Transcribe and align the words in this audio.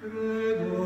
Credo 0.00 0.85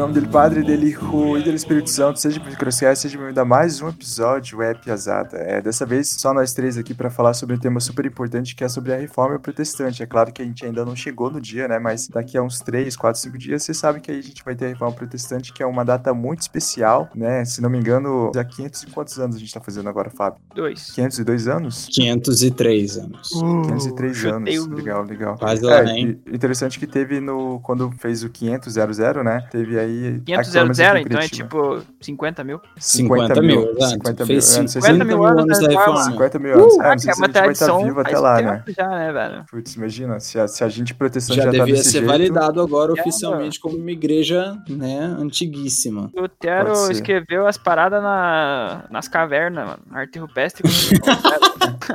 nome 0.00 0.14
dele, 0.14 0.28
Padre, 0.28 0.62
dele, 0.62 0.86
Hijo 0.86 1.36
e 1.36 1.42
do 1.42 1.50
Espírito 1.50 1.90
Santo, 1.90 2.18
seja 2.18 2.40
bem-vindo 2.40 2.56
seja 2.96 3.18
bem-vindo 3.18 3.38
a 3.38 3.44
mais 3.44 3.82
um 3.82 3.88
episódio 3.90 4.56
Web 4.58 4.80
Piazada. 4.80 5.36
É, 5.36 5.60
dessa 5.60 5.84
vez, 5.84 6.08
só 6.08 6.32
nós 6.32 6.54
três 6.54 6.78
aqui 6.78 6.94
para 6.94 7.10
falar 7.10 7.34
sobre 7.34 7.54
um 7.54 7.58
tema 7.58 7.80
super 7.80 8.06
importante 8.06 8.54
que 8.54 8.64
é 8.64 8.68
sobre 8.68 8.94
a 8.94 8.96
reforma 8.96 9.38
protestante. 9.38 10.02
É 10.02 10.06
claro 10.06 10.32
que 10.32 10.40
a 10.40 10.44
gente 10.44 10.64
ainda 10.64 10.86
não 10.86 10.96
chegou 10.96 11.30
no 11.30 11.38
dia, 11.38 11.68
né? 11.68 11.78
Mas 11.78 12.08
daqui 12.08 12.38
a 12.38 12.42
uns 12.42 12.60
3, 12.60 12.96
4, 12.96 13.20
5 13.20 13.36
dias, 13.36 13.62
você 13.62 13.74
sabe 13.74 14.00
que 14.00 14.10
aí 14.10 14.18
a 14.20 14.22
gente 14.22 14.42
vai 14.42 14.54
ter 14.54 14.66
a 14.66 14.68
reforma 14.68 14.94
protestante, 14.96 15.52
que 15.52 15.62
é 15.62 15.66
uma 15.66 15.84
data 15.84 16.14
muito 16.14 16.40
especial, 16.40 17.10
né? 17.14 17.44
Se 17.44 17.60
não 17.60 17.68
me 17.68 17.76
engano, 17.78 18.32
há 18.34 18.42
500 18.44 18.82
e 18.84 18.86
quantos 18.86 19.18
anos 19.18 19.36
a 19.36 19.38
gente 19.38 19.52
tá 19.52 19.60
fazendo 19.60 19.88
agora, 19.90 20.08
Fábio? 20.08 20.40
Dois. 20.54 20.92
502 20.92 21.46
anos? 21.46 21.88
503 21.92 22.96
anos. 22.96 23.28
503 23.28 24.16
chutei 24.16 24.32
anos. 24.32 24.66
o- 24.66 24.74
Legal, 24.74 25.02
legal. 25.04 25.36
Quase 25.36 25.62
lá, 25.62 25.80
É, 25.82 25.90
hein? 25.90 26.18
e- 26.26 26.34
interessante 26.34 26.78
que 26.78 26.86
teve 26.86 27.20
no. 27.20 27.60
Quando 27.60 27.90
fez 27.98 28.24
o 28.24 28.30
500, 28.30 28.78
né? 29.22 29.46
Teve 29.50 29.78
aí. 29.78 29.89
500 30.24 30.48
aquela 30.48 30.64
mesa 30.66 30.88
aqui 30.90 30.98
em 30.98 31.02
então 31.02 31.20
é 31.20 31.28
tipo 31.28 31.82
50 32.00 32.44
mil. 32.44 32.60
50 32.76 33.42
mil, 33.42 33.70
exato. 33.70 33.90
50 33.90 34.26
mil. 34.26 34.34
Eu 34.34 34.36
não 34.36 34.40
sei 34.40 34.68
se 34.68 34.80
50 34.80 35.04
mil 35.04 35.16
mil 35.16 35.26
anos 35.26 35.40
anos 35.42 35.60
da 35.60 35.68
reforma. 35.68 35.98
reforma. 35.98 36.12
50 36.12 36.38
mil 36.38 36.54
anos. 36.54 36.78
é, 36.78 36.90
não 36.90 36.98
sei 36.98 37.10
é 37.10 37.14
se 37.14 37.22
a 37.22 37.26
gente 37.26 37.40
vai 37.40 37.52
estar 37.52 37.78
vivo 37.78 38.00
até 38.00 38.18
lá, 38.18 38.42
né? 38.42 38.64
já, 38.76 38.88
né, 38.88 39.12
velho? 39.12 39.44
Putz, 39.50 39.74
imagina, 39.74 40.20
se 40.20 40.38
a, 40.38 40.48
se 40.48 40.64
a 40.64 40.68
gente 40.68 40.94
protestante 40.94 41.36
Já 41.36 41.44
já, 41.44 41.50
tá 41.50 41.58
devia 41.58 41.74
desse 41.74 41.90
ser 41.90 41.98
jeito, 41.98 42.06
validado 42.06 42.60
agora 42.60 42.92
É, 42.96 43.00
oficialmente 43.00 43.60
como 43.60 43.76
uma 43.76 43.90
igreja, 43.90 44.56
né, 44.68 44.98
antiguíssima. 45.18 46.10
Lutero 46.14 46.90
escreveu 46.90 47.46
as 47.46 47.56
paradas 47.56 48.02
na, 48.02 48.84
nas 48.90 49.08
cavernas, 49.08 49.66
mano. 49.66 49.82
Arte 49.90 50.18
rupestre. 50.18 50.62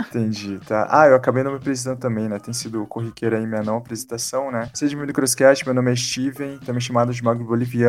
Entendi, 0.09 0.59
tá. 0.67 0.87
Ah, 0.89 1.07
eu 1.07 1.15
acabei 1.15 1.43
não 1.43 1.52
me 1.52 1.57
apresentando 1.57 1.99
também, 1.99 2.27
né? 2.27 2.39
Tem 2.39 2.53
sido 2.53 2.85
corriqueira 2.85 3.37
aí 3.37 3.45
minha 3.45 3.63
não 3.63 3.77
apresentação, 3.77 4.52
né? 4.52 4.69
Seja 4.73 4.95
bem-vindo 4.95 5.11
ao 5.11 5.15
Crosscast, 5.15 5.65
meu 5.65 5.73
nome 5.73 5.91
é 5.91 5.95
Steven, 5.95 6.57
também 6.59 6.81
chamado 6.81 7.13
de 7.13 7.23
Magro 7.23 7.45
Boliviano. 7.45 7.84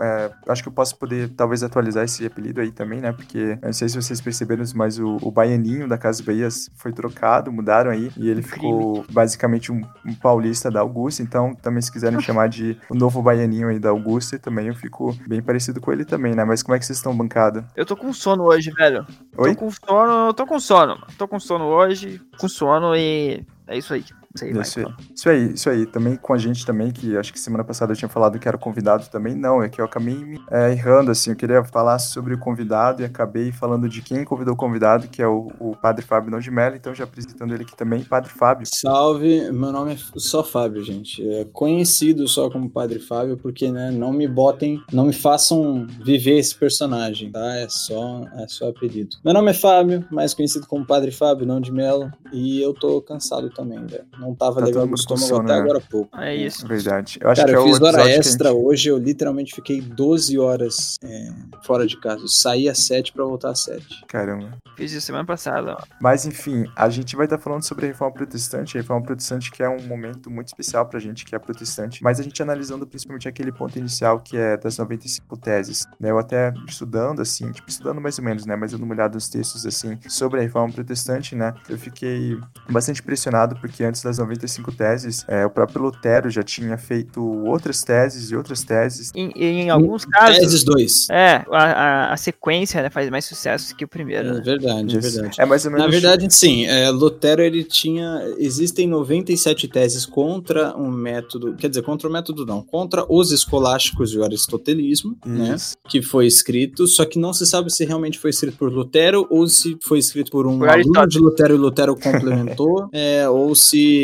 É, 0.00 0.30
acho 0.48 0.62
que 0.62 0.68
eu 0.68 0.72
posso 0.72 0.96
poder, 0.96 1.28
talvez, 1.30 1.62
atualizar 1.62 2.04
esse 2.04 2.24
apelido 2.24 2.60
aí 2.60 2.70
também, 2.70 3.00
né? 3.00 3.12
Porque, 3.12 3.58
eu 3.60 3.66
não 3.66 3.72
sei 3.72 3.88
se 3.88 3.96
vocês 3.96 4.20
perceberam, 4.20 4.64
mas 4.74 4.98
o, 4.98 5.18
o 5.22 5.30
Baianinho 5.30 5.88
da 5.88 5.98
Casa 5.98 6.22
Bahias 6.22 6.70
foi 6.76 6.92
trocado, 6.92 7.52
mudaram 7.52 7.90
aí, 7.90 8.10
e 8.16 8.28
ele 8.28 8.42
ficou 8.42 9.04
basicamente 9.10 9.72
um, 9.72 9.82
um 10.04 10.14
paulista 10.14 10.70
da 10.70 10.80
Augusta, 10.80 11.22
então 11.22 11.54
também 11.54 11.82
se 11.82 11.90
quiserem 11.90 12.20
chamar 12.20 12.48
de 12.48 12.78
o 12.88 12.94
novo 12.94 13.22
Baianinho 13.22 13.68
aí 13.68 13.78
da 13.78 13.90
Augusta, 13.90 14.38
também 14.38 14.68
eu 14.68 14.74
fico 14.74 15.16
bem 15.26 15.42
parecido 15.42 15.80
com 15.80 15.92
ele 15.92 16.04
também, 16.04 16.34
né? 16.34 16.44
Mas 16.44 16.62
como 16.62 16.74
é 16.74 16.78
que 16.78 16.86
vocês 16.86 16.98
estão, 16.98 17.16
bancada? 17.16 17.66
Eu 17.76 17.86
tô 17.86 17.96
com 17.96 18.12
sono 18.12 18.44
hoje, 18.44 18.70
velho. 18.70 19.06
Oi? 19.36 19.54
Tô 19.54 19.60
com 19.60 19.70
sono, 19.70 20.34
tô 20.34 20.46
com 20.46 20.60
sono. 20.60 21.06
Tô 21.18 21.28
com 21.28 21.40
sono 21.40 21.64
hoje, 21.64 22.20
com 22.38 22.48
sono 22.48 22.94
e 22.96 23.44
é 23.66 23.78
isso 23.78 23.94
aí. 23.94 24.04
Isso 24.34 24.52
vai. 24.52 24.62
Isso 24.62 24.80
aí. 24.80 24.86
Isso 25.14 25.28
aí, 25.28 25.52
isso 25.52 25.70
aí. 25.70 25.86
Também 25.86 26.16
com 26.16 26.32
a 26.32 26.38
gente 26.38 26.64
também, 26.64 26.90
que 26.90 27.16
acho 27.16 27.32
que 27.32 27.40
semana 27.40 27.64
passada 27.64 27.92
eu 27.92 27.96
tinha 27.96 28.08
falado 28.08 28.38
que 28.38 28.48
era 28.48 28.58
convidado 28.58 29.08
também. 29.10 29.34
Não, 29.34 29.62
é 29.62 29.68
que 29.68 29.80
eu 29.80 29.84
acabei 29.84 30.14
me 30.14 30.40
é, 30.50 30.72
errando, 30.72 31.10
assim. 31.10 31.30
Eu 31.30 31.36
queria 31.36 31.64
falar 31.64 31.98
sobre 31.98 32.34
o 32.34 32.38
convidado 32.38 33.02
e 33.02 33.04
acabei 33.04 33.52
falando 33.52 33.88
de 33.88 34.00
quem 34.00 34.24
convidou 34.24 34.54
o 34.54 34.56
convidado, 34.56 35.08
que 35.08 35.20
é 35.20 35.26
o, 35.26 35.50
o 35.58 35.76
Padre 35.76 36.04
Fábio 36.04 36.30
Não 36.30 36.38
de 36.38 36.50
Mello. 36.50 36.76
Então, 36.76 36.94
já 36.94 37.04
apresentando 37.04 37.52
ele 37.54 37.62
aqui 37.62 37.76
também, 37.76 38.02
Padre 38.02 38.30
Fábio. 38.30 38.66
Salve, 38.72 39.50
meu 39.52 39.72
nome 39.72 39.94
é 39.94 39.98
só 40.16 40.42
Fábio, 40.42 40.82
gente. 40.82 41.26
É 41.28 41.44
conhecido 41.52 42.26
só 42.26 42.50
como 42.50 42.70
Padre 42.70 42.98
Fábio, 42.98 43.36
porque, 43.36 43.70
né, 43.70 43.90
não 43.90 44.12
me 44.12 44.26
botem, 44.26 44.82
não 44.92 45.06
me 45.06 45.12
façam 45.12 45.86
viver 46.04 46.38
esse 46.38 46.54
personagem, 46.54 47.30
tá? 47.30 47.56
É 47.56 47.68
só, 47.68 48.24
é 48.38 48.46
só 48.48 48.68
apelido. 48.68 49.16
Meu 49.24 49.34
nome 49.34 49.50
é 49.50 49.54
Fábio, 49.54 50.04
mais 50.10 50.34
conhecido 50.34 50.66
como 50.66 50.86
Padre 50.86 51.10
Fábio, 51.10 51.46
não 51.46 51.60
de 51.60 51.72
Melo, 51.72 52.10
e 52.32 52.60
eu 52.60 52.72
tô 52.72 53.00
cansado 53.02 53.50
também, 53.50 53.84
velho. 53.86 54.04
Não 54.22 54.34
tava 54.34 54.60
Tá 54.60 54.66
legal 54.66 54.86
no 54.86 54.94
estômago 54.94 55.26
sono, 55.26 55.42
até 55.42 55.52
né? 55.54 55.58
agora 55.60 55.78
há 55.78 55.80
pouco. 55.80 56.16
É 56.18 56.34
isso. 56.34 56.66
Verdade. 56.66 57.18
Eu 57.20 57.30
acho 57.30 57.40
Cara, 57.40 57.52
que 57.52 57.56
é 57.56 57.58
eu 57.58 57.64
o 57.64 57.66
fiz 57.68 57.80
hora 57.82 58.10
extra 58.10 58.50
gente- 58.50 58.58
hoje, 58.64 58.88
eu 58.88 58.98
literalmente 58.98 59.54
fiquei 59.54 59.80
12 59.80 60.38
horas 60.38 60.96
é, 61.02 61.28
fora 61.64 61.86
de 61.86 61.98
casa. 62.00 62.22
Eu 62.22 62.28
saí 62.28 62.68
às 62.68 62.78
7 62.78 63.12
pra 63.12 63.24
voltar 63.24 63.50
às 63.50 63.64
7. 63.64 64.04
Caramba. 64.06 64.56
Fiz 64.76 64.92
isso 64.92 65.06
semana 65.06 65.24
passada. 65.24 65.76
ó. 65.78 65.82
Mas 66.00 66.24
enfim, 66.24 66.64
a 66.76 66.88
gente 66.88 67.16
vai 67.16 67.26
estar 67.26 67.38
falando 67.38 67.62
sobre 67.62 67.86
a 67.86 67.88
reforma 67.88 68.14
protestante. 68.14 68.76
A 68.78 68.80
reforma 68.80 69.02
protestante 69.04 69.50
que 69.50 69.62
é 69.62 69.68
um 69.68 69.82
momento 69.82 70.30
muito 70.30 70.48
especial 70.48 70.86
pra 70.86 70.98
gente 71.00 71.24
que 71.24 71.34
é 71.34 71.38
protestante, 71.38 72.02
mas 72.02 72.20
a 72.20 72.22
gente 72.22 72.40
analisando 72.42 72.86
principalmente 72.86 73.28
aquele 73.28 73.52
ponto 73.52 73.78
inicial 73.78 74.20
que 74.20 74.36
é 74.36 74.56
das 74.56 74.78
95 74.78 75.36
teses. 75.36 75.84
Né? 76.00 76.10
Eu 76.10 76.18
até 76.18 76.52
estudando 76.68 77.20
assim, 77.20 77.50
tipo, 77.50 77.68
estudando 77.68 78.00
mais 78.00 78.18
ou 78.18 78.24
menos, 78.24 78.46
né? 78.46 78.54
Mas 78.56 78.72
dando 78.72 78.84
uma 78.84 78.94
olhada 78.94 79.14
nos 79.14 79.28
textos 79.28 79.66
assim 79.66 79.98
sobre 80.08 80.40
a 80.40 80.42
reforma 80.42 80.72
protestante, 80.72 81.34
né? 81.34 81.52
Eu 81.68 81.78
fiquei 81.78 82.38
bastante 82.70 83.00
impressionado 83.00 83.56
porque 83.60 83.82
antes 83.84 84.02
das 84.12 84.18
95 84.18 84.72
teses, 84.72 85.24
é, 85.26 85.44
o 85.44 85.50
próprio 85.50 85.82
Lutero 85.82 86.30
já 86.30 86.42
tinha 86.42 86.76
feito 86.76 87.22
outras 87.46 87.82
teses 87.82 88.30
e 88.30 88.36
outras 88.36 88.62
teses. 88.62 89.10
Em, 89.14 89.32
em 89.34 89.70
alguns 89.70 90.04
casos. 90.04 90.38
Teses 90.38 90.64
2. 90.64 91.08
É, 91.10 91.44
a, 91.50 91.62
a, 91.62 92.12
a 92.12 92.16
sequência 92.16 92.82
né, 92.82 92.90
faz 92.90 93.08
mais 93.10 93.24
sucesso 93.24 93.74
que 93.74 93.84
o 93.84 93.88
primeiro. 93.88 94.28
É 94.28 94.32
Né? 94.32 94.40
verdade, 94.40 94.96
é 94.96 94.98
Isso. 94.98 95.12
verdade. 95.12 95.40
É 95.40 95.46
mais 95.46 95.64
ou 95.64 95.70
menos 95.70 95.86
Na 95.86 95.90
verdade, 95.90 96.32
sim. 96.34 96.66
é, 96.66 96.90
Lutero 96.90 97.42
ele 97.42 97.64
tinha. 97.64 98.22
Existem 98.38 98.86
97 98.86 99.68
teses 99.68 100.04
contra 100.06 100.76
um 100.76 100.90
método. 100.90 101.54
Quer 101.54 101.68
dizer, 101.68 101.82
contra 101.82 102.08
o 102.08 102.12
método 102.12 102.44
não. 102.44 102.62
Contra 102.62 103.04
os 103.08 103.32
escolásticos 103.32 104.12
e 104.12 104.18
o 104.18 104.24
aristotelismo, 104.24 105.16
né? 105.24 105.56
Que 105.88 106.02
foi 106.02 106.26
escrito. 106.26 106.86
Só 106.86 107.04
que 107.04 107.18
não 107.18 107.32
se 107.32 107.46
sabe 107.46 107.72
se 107.72 107.84
realmente 107.84 108.18
foi 108.18 108.30
escrito 108.30 108.56
por 108.56 108.72
Lutero 108.72 109.26
ou 109.30 109.48
se 109.48 109.76
foi 109.82 109.98
escrito 109.98 110.30
por 110.30 110.46
um 110.46 110.58
Por 110.58 110.68
aluno 110.68 111.06
de 111.06 111.18
Lutero 111.18 111.54
e 111.54 111.58
Lutero 111.58 111.94
complementou. 111.96 112.88
é, 112.92 113.28
ou 113.28 113.54
se. 113.54 114.01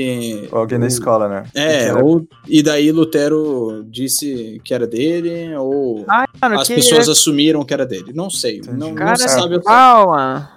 Ou 0.52 0.58
alguém 0.58 0.78
da 0.78 0.84
o- 0.84 0.88
escola, 0.88 1.28
né? 1.28 1.44
É, 1.54 1.84
Era- 1.84 2.04
ou. 2.04 2.26
E 2.46 2.62
daí 2.62 2.90
Lutero 2.92 3.84
disse 3.88 4.60
que 4.64 4.72
era 4.74 4.86
dele, 4.86 5.54
ou. 5.56 6.04
Ai, 6.08 6.26
mano, 6.40 6.60
As 6.60 6.68
pessoas 6.68 7.08
assumiram 7.08 7.64
que 7.64 7.72
era 7.74 7.86
dele. 7.86 8.12
Não 8.14 8.28
sei. 8.30 8.58
Entendi. 8.58 8.76
Não, 8.76 8.88
não 8.88 8.94
cara 8.94 9.16
se 9.16 9.28
sabe. 9.28 9.58
de 9.58 9.62
pau, 9.64 10.08
mano. 10.10 10.48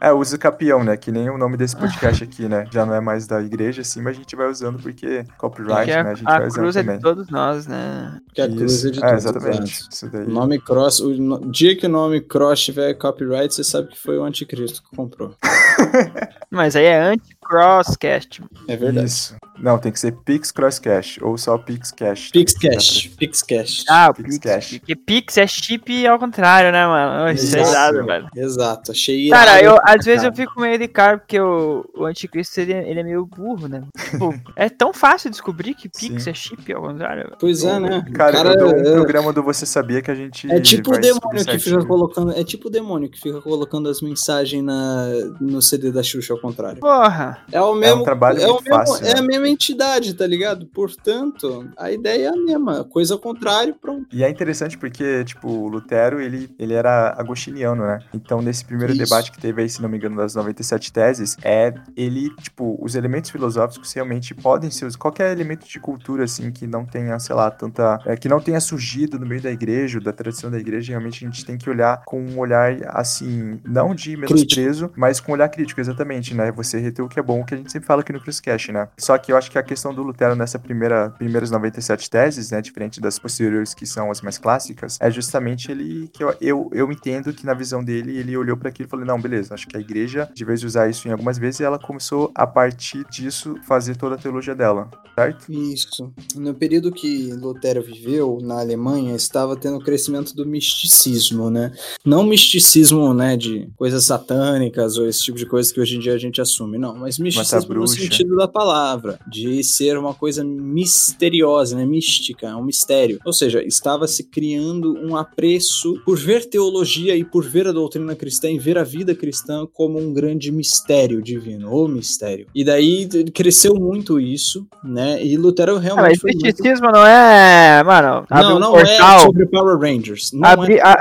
É, 0.00 0.10
usa 0.12 0.38
capião, 0.38 0.82
né? 0.82 0.96
Que 0.96 1.12
nem 1.12 1.28
o 1.28 1.36
nome 1.36 1.56
desse 1.56 1.76
podcast 1.76 2.24
aqui, 2.24 2.48
né? 2.48 2.64
Já 2.72 2.86
não 2.86 2.94
é 2.94 3.00
mais 3.00 3.26
da 3.26 3.42
igreja, 3.42 3.82
assim, 3.82 4.00
mas 4.00 4.16
a 4.16 4.18
gente 4.18 4.34
vai 4.34 4.48
usando 4.50 4.78
porque 4.78 5.24
copyright, 5.36 5.84
Que 5.84 5.92
a, 5.92 6.02
né? 6.04 6.10
A 6.10 6.14
gente 6.14 6.28
a 6.28 6.38
vai 6.38 6.46
usando 6.48 6.60
cruz 6.62 6.76
é 6.76 6.80
também. 6.82 6.96
de 6.96 7.02
todos 7.02 7.28
nós, 7.30 7.66
né? 7.66 8.18
Que 8.34 8.40
a 8.40 8.48
cruz 8.48 8.72
Isso. 8.72 8.88
é 8.88 8.90
de 8.90 8.98
é, 8.98 9.08
todos, 9.08 9.24
exatamente. 9.24 9.88
Isso 9.90 10.10
daí. 10.10 10.24
O 10.24 10.30
nome 10.30 10.58
Cross, 10.58 11.00
o 11.00 11.10
no- 11.10 11.50
dia 11.50 11.76
que 11.76 11.84
o 11.86 11.90
nome 11.90 12.20
Cross 12.22 12.60
tiver 12.62 12.94
copyright, 12.94 13.54
você 13.54 13.62
sabe 13.62 13.88
que 13.88 13.98
foi 13.98 14.16
o 14.18 14.24
anticristo 14.24 14.82
que 14.82 14.96
comprou. 14.96 15.34
Mas 16.50 16.76
aí 16.76 16.84
é 16.86 17.14
anti-crosscast. 17.52 18.42
É 18.68 18.76
verdade. 18.76 19.06
Isso. 19.06 19.36
Não, 19.58 19.78
tem 19.78 19.92
que 19.92 20.00
ser 20.00 20.12
Pix 20.24 20.50
Cross 20.50 20.78
Cash 20.78 21.18
ou 21.22 21.38
só 21.38 21.56
Pix 21.56 21.92
Cash. 21.92 22.30
Pixcash. 22.30 23.08
Pixcash. 23.16 23.84
Ah, 23.88 24.08
o 24.10 24.14
Pix 24.14 24.38
Pix. 24.38 24.38
Cash. 24.38 24.78
Porque 24.78 24.96
Pix 24.96 25.38
é 25.38 25.46
chip 25.46 26.06
ao 26.06 26.18
contrário, 26.18 26.72
né, 26.72 26.84
mano? 26.86 27.30
Isso 27.30 27.56
é 27.56 27.60
irado, 27.60 28.04
velho. 28.04 28.28
Exato. 28.34 28.90
Achei 28.90 29.28
irado. 29.28 29.44
Cara, 29.44 29.62
eu, 29.62 29.76
às 29.84 30.04
vezes 30.04 30.24
eu 30.24 30.32
cara. 30.32 30.48
fico 30.48 30.60
meio 30.60 30.78
de 30.78 30.88
cara 30.88 31.18
porque 31.18 31.38
o, 31.38 31.84
o 31.96 32.04
anticristo 32.04 32.60
ele, 32.60 32.72
ele 32.72 33.00
é 33.00 33.02
meio 33.04 33.24
burro, 33.24 33.68
né? 33.68 33.82
Tipo, 34.10 34.34
é 34.56 34.68
tão 34.68 34.92
fácil 34.92 35.30
descobrir 35.30 35.74
que 35.74 35.88
Pix 35.88 36.24
Sim. 36.24 36.30
é 36.30 36.34
chip 36.34 36.72
ao 36.72 36.82
contrário. 36.82 37.24
velho. 37.24 37.36
Pois 37.38 37.62
é, 37.62 37.78
né? 37.78 38.04
O 38.08 38.12
Cara, 38.12 38.38
eu 38.38 38.58
dou 38.58 38.74
um 38.74 38.80
é- 38.80 38.92
programa 38.94 39.32
do 39.32 39.42
Você 39.42 39.64
Sabia 39.64 40.02
que 40.02 40.10
a 40.10 40.14
gente. 40.14 40.50
É 40.50 40.60
tipo 40.60 40.94
o 40.94 40.98
demônio 40.98 41.44
que 41.46 41.58
fica 41.58 41.84
colocando. 41.84 42.32
É 42.32 42.42
tipo 42.42 42.68
o 42.68 42.70
demônio 42.70 43.08
que 43.08 43.20
fica 43.20 43.40
colocando 43.40 43.88
as 43.88 44.00
mensagens 44.02 44.62
na, 44.62 45.06
no 45.40 45.62
CD 45.62 45.92
da 45.92 46.02
Xuxa 46.02 46.32
ao 46.32 46.40
contrário. 46.40 46.80
Porra! 46.80 47.41
É 47.50 47.60
o 47.60 47.74
mesmo. 47.74 48.04
trabalho 48.04 48.40
é, 48.40 48.46
o 48.46 48.54
muito 48.54 48.64
mesmo 48.64 48.76
fácil, 48.76 49.06
é 49.06 49.14
né? 49.14 49.20
a 49.20 49.22
mesma 49.22 49.48
entidade, 49.48 50.14
tá 50.14 50.26
ligado? 50.26 50.66
Portanto, 50.66 51.68
a 51.76 51.90
ideia 51.90 52.28
é 52.28 52.28
a 52.28 52.36
mesma. 52.36 52.84
Coisa 52.84 53.14
ao 53.14 53.20
contrário, 53.20 53.74
pronto. 53.74 54.06
E 54.12 54.22
é 54.22 54.28
interessante 54.28 54.78
porque, 54.78 55.24
tipo, 55.24 55.48
o 55.48 55.68
Lutero, 55.68 56.20
ele, 56.20 56.50
ele 56.58 56.74
era 56.74 57.14
agostiniano, 57.18 57.84
né? 57.84 58.00
Então, 58.14 58.40
nesse 58.40 58.64
primeiro 58.64 58.92
Isso. 58.92 59.02
debate 59.02 59.32
que 59.32 59.40
teve 59.40 59.62
aí, 59.62 59.68
se 59.68 59.80
não 59.82 59.88
me 59.88 59.96
engano, 59.96 60.16
das 60.16 60.34
97 60.34 60.92
teses, 60.92 61.36
é 61.42 61.72
ele, 61.96 62.30
tipo, 62.36 62.78
os 62.80 62.94
elementos 62.94 63.30
filosóficos 63.30 63.92
realmente 63.92 64.34
podem 64.34 64.70
ser, 64.70 64.94
qualquer 64.96 65.32
elemento 65.32 65.66
de 65.66 65.80
cultura, 65.80 66.24
assim, 66.24 66.50
que 66.50 66.66
não 66.66 66.84
tenha, 66.84 67.18
sei 67.18 67.34
lá, 67.34 67.50
tanta, 67.50 68.00
é, 68.06 68.16
que 68.16 68.28
não 68.28 68.40
tenha 68.40 68.60
surgido 68.60 69.18
no 69.18 69.26
meio 69.26 69.40
da 69.40 69.50
igreja, 69.50 69.98
ou 69.98 70.04
da 70.04 70.12
tradição 70.12 70.50
da 70.50 70.58
igreja, 70.58 70.92
realmente 70.92 71.24
a 71.24 71.28
gente 71.28 71.44
tem 71.44 71.56
que 71.56 71.68
olhar 71.68 72.02
com 72.04 72.20
um 72.20 72.38
olhar, 72.38 72.76
assim, 72.88 73.60
não 73.64 73.94
de 73.94 74.16
menosprezo, 74.16 74.90
mas 74.96 75.20
com 75.20 75.32
um 75.32 75.34
olhar 75.34 75.48
crítico, 75.48 75.80
exatamente, 75.80 76.34
né? 76.34 76.52
Você 76.52 76.78
reter 76.78 77.04
o 77.04 77.08
que 77.08 77.18
é 77.18 77.21
bom, 77.22 77.40
o 77.40 77.44
que 77.44 77.54
a 77.54 77.56
gente 77.56 77.70
sempre 77.70 77.86
fala 77.86 78.00
aqui 78.00 78.12
no 78.12 78.20
Cruisecast, 78.20 78.72
né? 78.72 78.88
Só 78.98 79.16
que 79.18 79.32
eu 79.32 79.36
acho 79.36 79.42
acho 79.42 79.50
que 79.50 79.58
a 79.58 79.62
questão 79.62 79.92
do 79.92 80.02
Lutero 80.02 80.36
nessa 80.36 80.58
primeira, 80.58 81.10
primeiras 81.10 81.50
97 81.50 82.08
teses, 82.08 82.52
né, 82.52 82.62
diferente 82.62 83.00
das 83.00 83.18
posteriores 83.18 83.74
que 83.74 83.84
são 83.84 84.10
as 84.10 84.20
mais 84.20 84.38
clássicas, 84.38 84.96
é 85.00 85.10
justamente 85.10 85.70
ele 85.70 86.08
que 86.12 86.22
eu, 86.22 86.34
eu, 86.40 86.70
eu 86.72 86.92
entendo 86.92 87.32
que 87.32 87.44
na 87.44 87.54
visão 87.54 87.82
dele, 87.82 88.16
ele 88.16 88.36
olhou 88.36 88.56
para 88.56 88.68
aquilo 88.68 88.86
e 88.86 88.90
falou: 88.90 89.04
não, 89.04 89.20
beleza, 89.20 89.52
acho 89.52 89.66
que 89.66 89.76
a 89.76 89.80
igreja, 89.80 90.30
de 90.32 90.44
vez 90.44 90.60
de 90.60 90.66
usar 90.66 90.88
isso 90.88 91.08
em 91.08 91.10
algumas 91.10 91.38
vezes, 91.38 91.60
ela 91.60 91.78
começou 91.78 92.30
a 92.34 92.46
partir 92.46 93.04
disso 93.10 93.56
fazer 93.66 93.96
toda 93.96 94.14
a 94.14 94.18
teologia 94.18 94.54
dela, 94.54 94.88
certo? 95.14 95.52
Isso. 95.52 96.12
No 96.36 96.54
período 96.54 96.92
que 96.92 97.32
Lutero 97.32 97.82
viveu 97.82 98.38
na 98.40 98.60
Alemanha, 98.60 99.16
estava 99.16 99.56
tendo 99.56 99.78
o 99.78 99.84
crescimento 99.84 100.34
do 100.36 100.46
misticismo, 100.46 101.50
né? 101.50 101.72
Não 102.04 102.22
misticismo, 102.22 103.12
né, 103.12 103.36
de 103.36 103.68
coisas 103.76 104.04
satânicas 104.04 104.96
ou 104.96 105.08
esse 105.08 105.20
tipo 105.20 105.38
de 105.38 105.46
coisa 105.46 105.72
que 105.72 105.80
hoje 105.80 105.96
em 105.96 106.00
dia 106.00 106.14
a 106.14 106.18
gente 106.18 106.40
assume, 106.40 106.78
não, 106.78 106.94
mas 106.94 107.11
misticismo 107.18 107.74
no 107.74 107.86
sentido 107.86 108.36
da 108.36 108.48
palavra, 108.48 109.18
de 109.26 109.62
ser 109.64 109.98
uma 109.98 110.14
coisa 110.14 110.44
misteriosa, 110.44 111.76
né, 111.76 111.84
mística, 111.84 112.56
um 112.56 112.64
mistério. 112.64 113.18
Ou 113.24 113.32
seja, 113.32 113.62
estava 113.62 114.06
se 114.06 114.24
criando 114.24 114.94
um 114.98 115.16
apreço 115.16 116.00
por 116.04 116.18
ver 116.18 116.44
teologia 116.44 117.16
e 117.16 117.24
por 117.24 117.44
ver 117.44 117.66
a 117.66 117.72
doutrina 117.72 118.14
cristã 118.14 118.50
e 118.50 118.58
ver 118.58 118.78
a 118.78 118.84
vida 118.84 119.14
cristã 119.14 119.66
como 119.72 119.98
um 119.98 120.12
grande 120.12 120.50
mistério 120.50 121.22
divino, 121.22 121.70
ou 121.70 121.88
mistério. 121.88 122.46
E 122.54 122.64
daí 122.64 123.08
cresceu 123.32 123.74
muito 123.74 124.20
isso, 124.20 124.66
né? 124.82 125.24
E 125.24 125.36
Lutero 125.36 125.78
realmente. 125.78 126.18
Ah, 126.18 126.20
mas 126.24 126.34
misticismo 126.34 126.86
muito... 126.86 126.96
não 126.96 127.06
é, 127.06 127.82
mano. 127.82 128.26
Não, 128.30 128.56
um 128.56 128.58
não 128.58 128.78
é 128.78 128.84
portal, 128.84 129.16
é 129.16 129.20
sobre 129.20 129.46
Power 129.46 129.78
Rangers. 129.78 130.30
Não 130.32 130.48
abri, 130.48 130.74
é 130.74 130.82
a, 130.82 130.96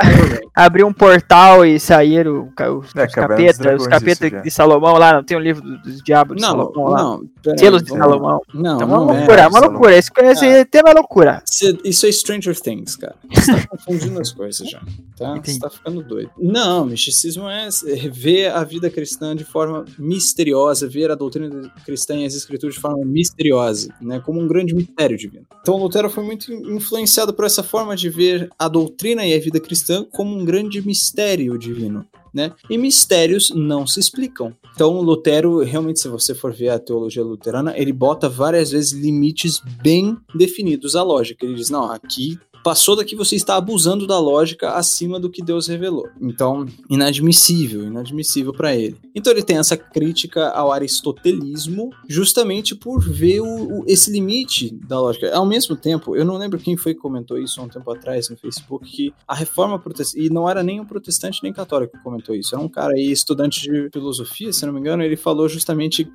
abrir 0.66 0.84
um 0.84 0.94
portal 0.94 1.66
e 1.66 1.80
sair 1.80 2.28
o, 2.28 2.46
os, 2.46 2.96
é, 2.96 3.06
os 3.06 3.13
capetas, 3.13 3.81
os 3.81 3.88
capetas 3.88 4.44
de 4.44 4.52
Salomão 4.52 4.98
lá, 4.98 5.13
não 5.13 5.24
tem 5.24 5.38
um 5.38 5.42
livro 5.42 5.62
dos 5.62 6.00
diabos 6.03 6.38
de 6.38 6.42
não, 6.42 6.50
Salomão 6.50 6.86
lá? 6.86 7.03
Não, 7.03 7.57
Selos 7.57 7.83
de 7.83 7.89
Salomão. 7.89 8.42
Não, 8.53 8.75
então, 8.75 8.88
uma 8.88 9.13
é 9.13 9.18
loucura, 9.18 9.42
é 9.42 9.48
uma 9.48 9.59
loucura. 9.59 9.98
Esse, 9.98 10.12
esse 10.18 10.45
ah, 10.45 10.65
tema 10.65 10.89
é 10.89 10.94
loucura. 10.94 11.44
Isso 11.83 12.06
é 12.06 12.12
Stranger 12.12 12.59
Things, 12.59 12.95
cara. 12.95 13.15
Você 13.33 13.51
tá 13.53 13.68
confundindo 13.69 14.19
as 14.19 14.31
coisas 14.31 14.69
já. 14.69 14.81
Tá? 15.18 15.36
Você 15.36 15.59
tá 15.59 15.69
ficando 15.69 16.03
doido. 16.03 16.31
Não, 16.38 16.86
misticismo 16.86 17.48
é 17.48 17.69
ver 18.12 18.51
a 18.51 18.63
vida 18.63 18.89
cristã 18.89 19.36
de 19.36 19.44
forma 19.44 19.86
misteriosa, 19.98 20.88
ver 20.88 21.12
a 21.12 21.15
doutrina 21.15 21.71
cristã 21.86 22.15
e 22.15 22.25
as 22.25 22.33
escrituras 22.33 22.75
de 22.75 22.81
forma 22.81 23.06
misteriosa, 23.06 23.94
né? 24.01 24.19
Como 24.19 24.39
um 24.39 24.48
grande 24.48 24.74
mistério 24.74 25.18
divino. 25.18 25.45
Então 25.62 25.77
Lutero 25.77 26.09
foi 26.09 26.24
muito 26.24 26.51
influenciado 26.51 27.33
por 27.33 27.45
essa 27.45 27.63
forma 27.63 27.95
de 27.95 28.09
ver 28.09 28.50
a 28.57 28.68
doutrina 28.68 29.25
e 29.25 29.33
a 29.33 29.39
vida 29.39 29.59
cristã 29.59 30.06
como 30.12 30.36
um 30.36 30.45
grande 30.45 30.86
mistério 30.86 31.57
divino. 31.57 32.06
Né? 32.33 32.51
E 32.69 32.78
mistérios 32.78 33.51
não 33.54 33.86
se 33.86 34.00
explicam. 34.00 34.56
Então, 34.74 35.01
Lutero, 35.01 35.60
realmente, 35.63 36.00
se 36.00 36.07
você 36.07 36.33
for 36.33 36.54
ver 36.54 36.69
a 36.69 36.80
teologia 36.80 37.24
luterana, 37.24 37.78
ele 37.78 37.92
bota 37.92 38.30
várias 38.30 38.72
vezes 38.72 38.94
limites 38.94 39.62
bem 39.81 40.18
definidos 40.33 40.95
à 40.95 41.04
lógica. 41.04 41.45
Ele 41.45 41.56
diz: 41.56 41.69
não, 41.69 41.92
aqui 41.92 42.39
passou 42.63 42.96
daqui 42.96 43.16
você 43.16 43.36
está 43.36 43.56
abusando 43.56 44.08
da 44.08 44.19
lógica 44.19 44.72
acima 44.72 45.19
do 45.19 45.30
que 45.30 45.44
Deus 45.44 45.68
revelou. 45.68 46.08
Então, 46.22 46.66
inadmissível, 46.90 47.86
inadmissível 47.86 48.54
para 48.54 48.75
ele. 48.75 48.98
Então 49.16 49.31
ele 49.31 49.44
tem 49.44 49.58
essa 49.58 49.75
crítica 49.75 50.50
ao 50.50 50.72
aristotelismo 50.72 51.92
justamente 52.08 52.75
por 52.75 53.02
ver 53.02 53.42
o, 53.42 53.80
o, 53.80 53.84
esse 53.88 54.12
limite 54.12 54.74
da 54.88 55.00
lógica. 55.00 55.34
Ao 55.36 55.46
mesmo 55.46 55.75
tempo, 55.75 56.16
eu 56.16 56.25
não 56.25 56.38
lembro 56.38 56.60
quem 56.60 56.78
foi 56.78 56.94
que 56.94 57.00
comentou 57.00 57.38
isso 57.38 57.60
há 57.60 57.63
um 57.63 57.69
tempo 57.69 57.90
atrás 57.92 58.30
no 58.30 58.38
Facebook, 58.38 58.90
que 58.90 59.13
a 59.28 59.36
reforma 59.36 59.80
protestante, 59.80 60.25
e 60.25 60.30
não 60.30 60.50
era 60.50 60.63
nem 60.63 60.80
um 60.80 60.86
protestante 60.86 61.40
nem 61.44 61.54
católico 61.54 61.98
que 61.98 62.04
comentou 62.04 62.36
isso, 62.36 62.56
era 62.56 62.63
um 62.63 62.69
cara 62.69 62.94
aí, 62.94 63.12
estudante 63.12 63.62
de 63.62 63.90
filosofia, 63.92 64.52
se 64.52 64.66
não 64.66 64.74
me 64.74 64.80
engano, 64.80 65.04
ele 65.04 65.16
falou 65.16 65.48
justamente 65.48 66.10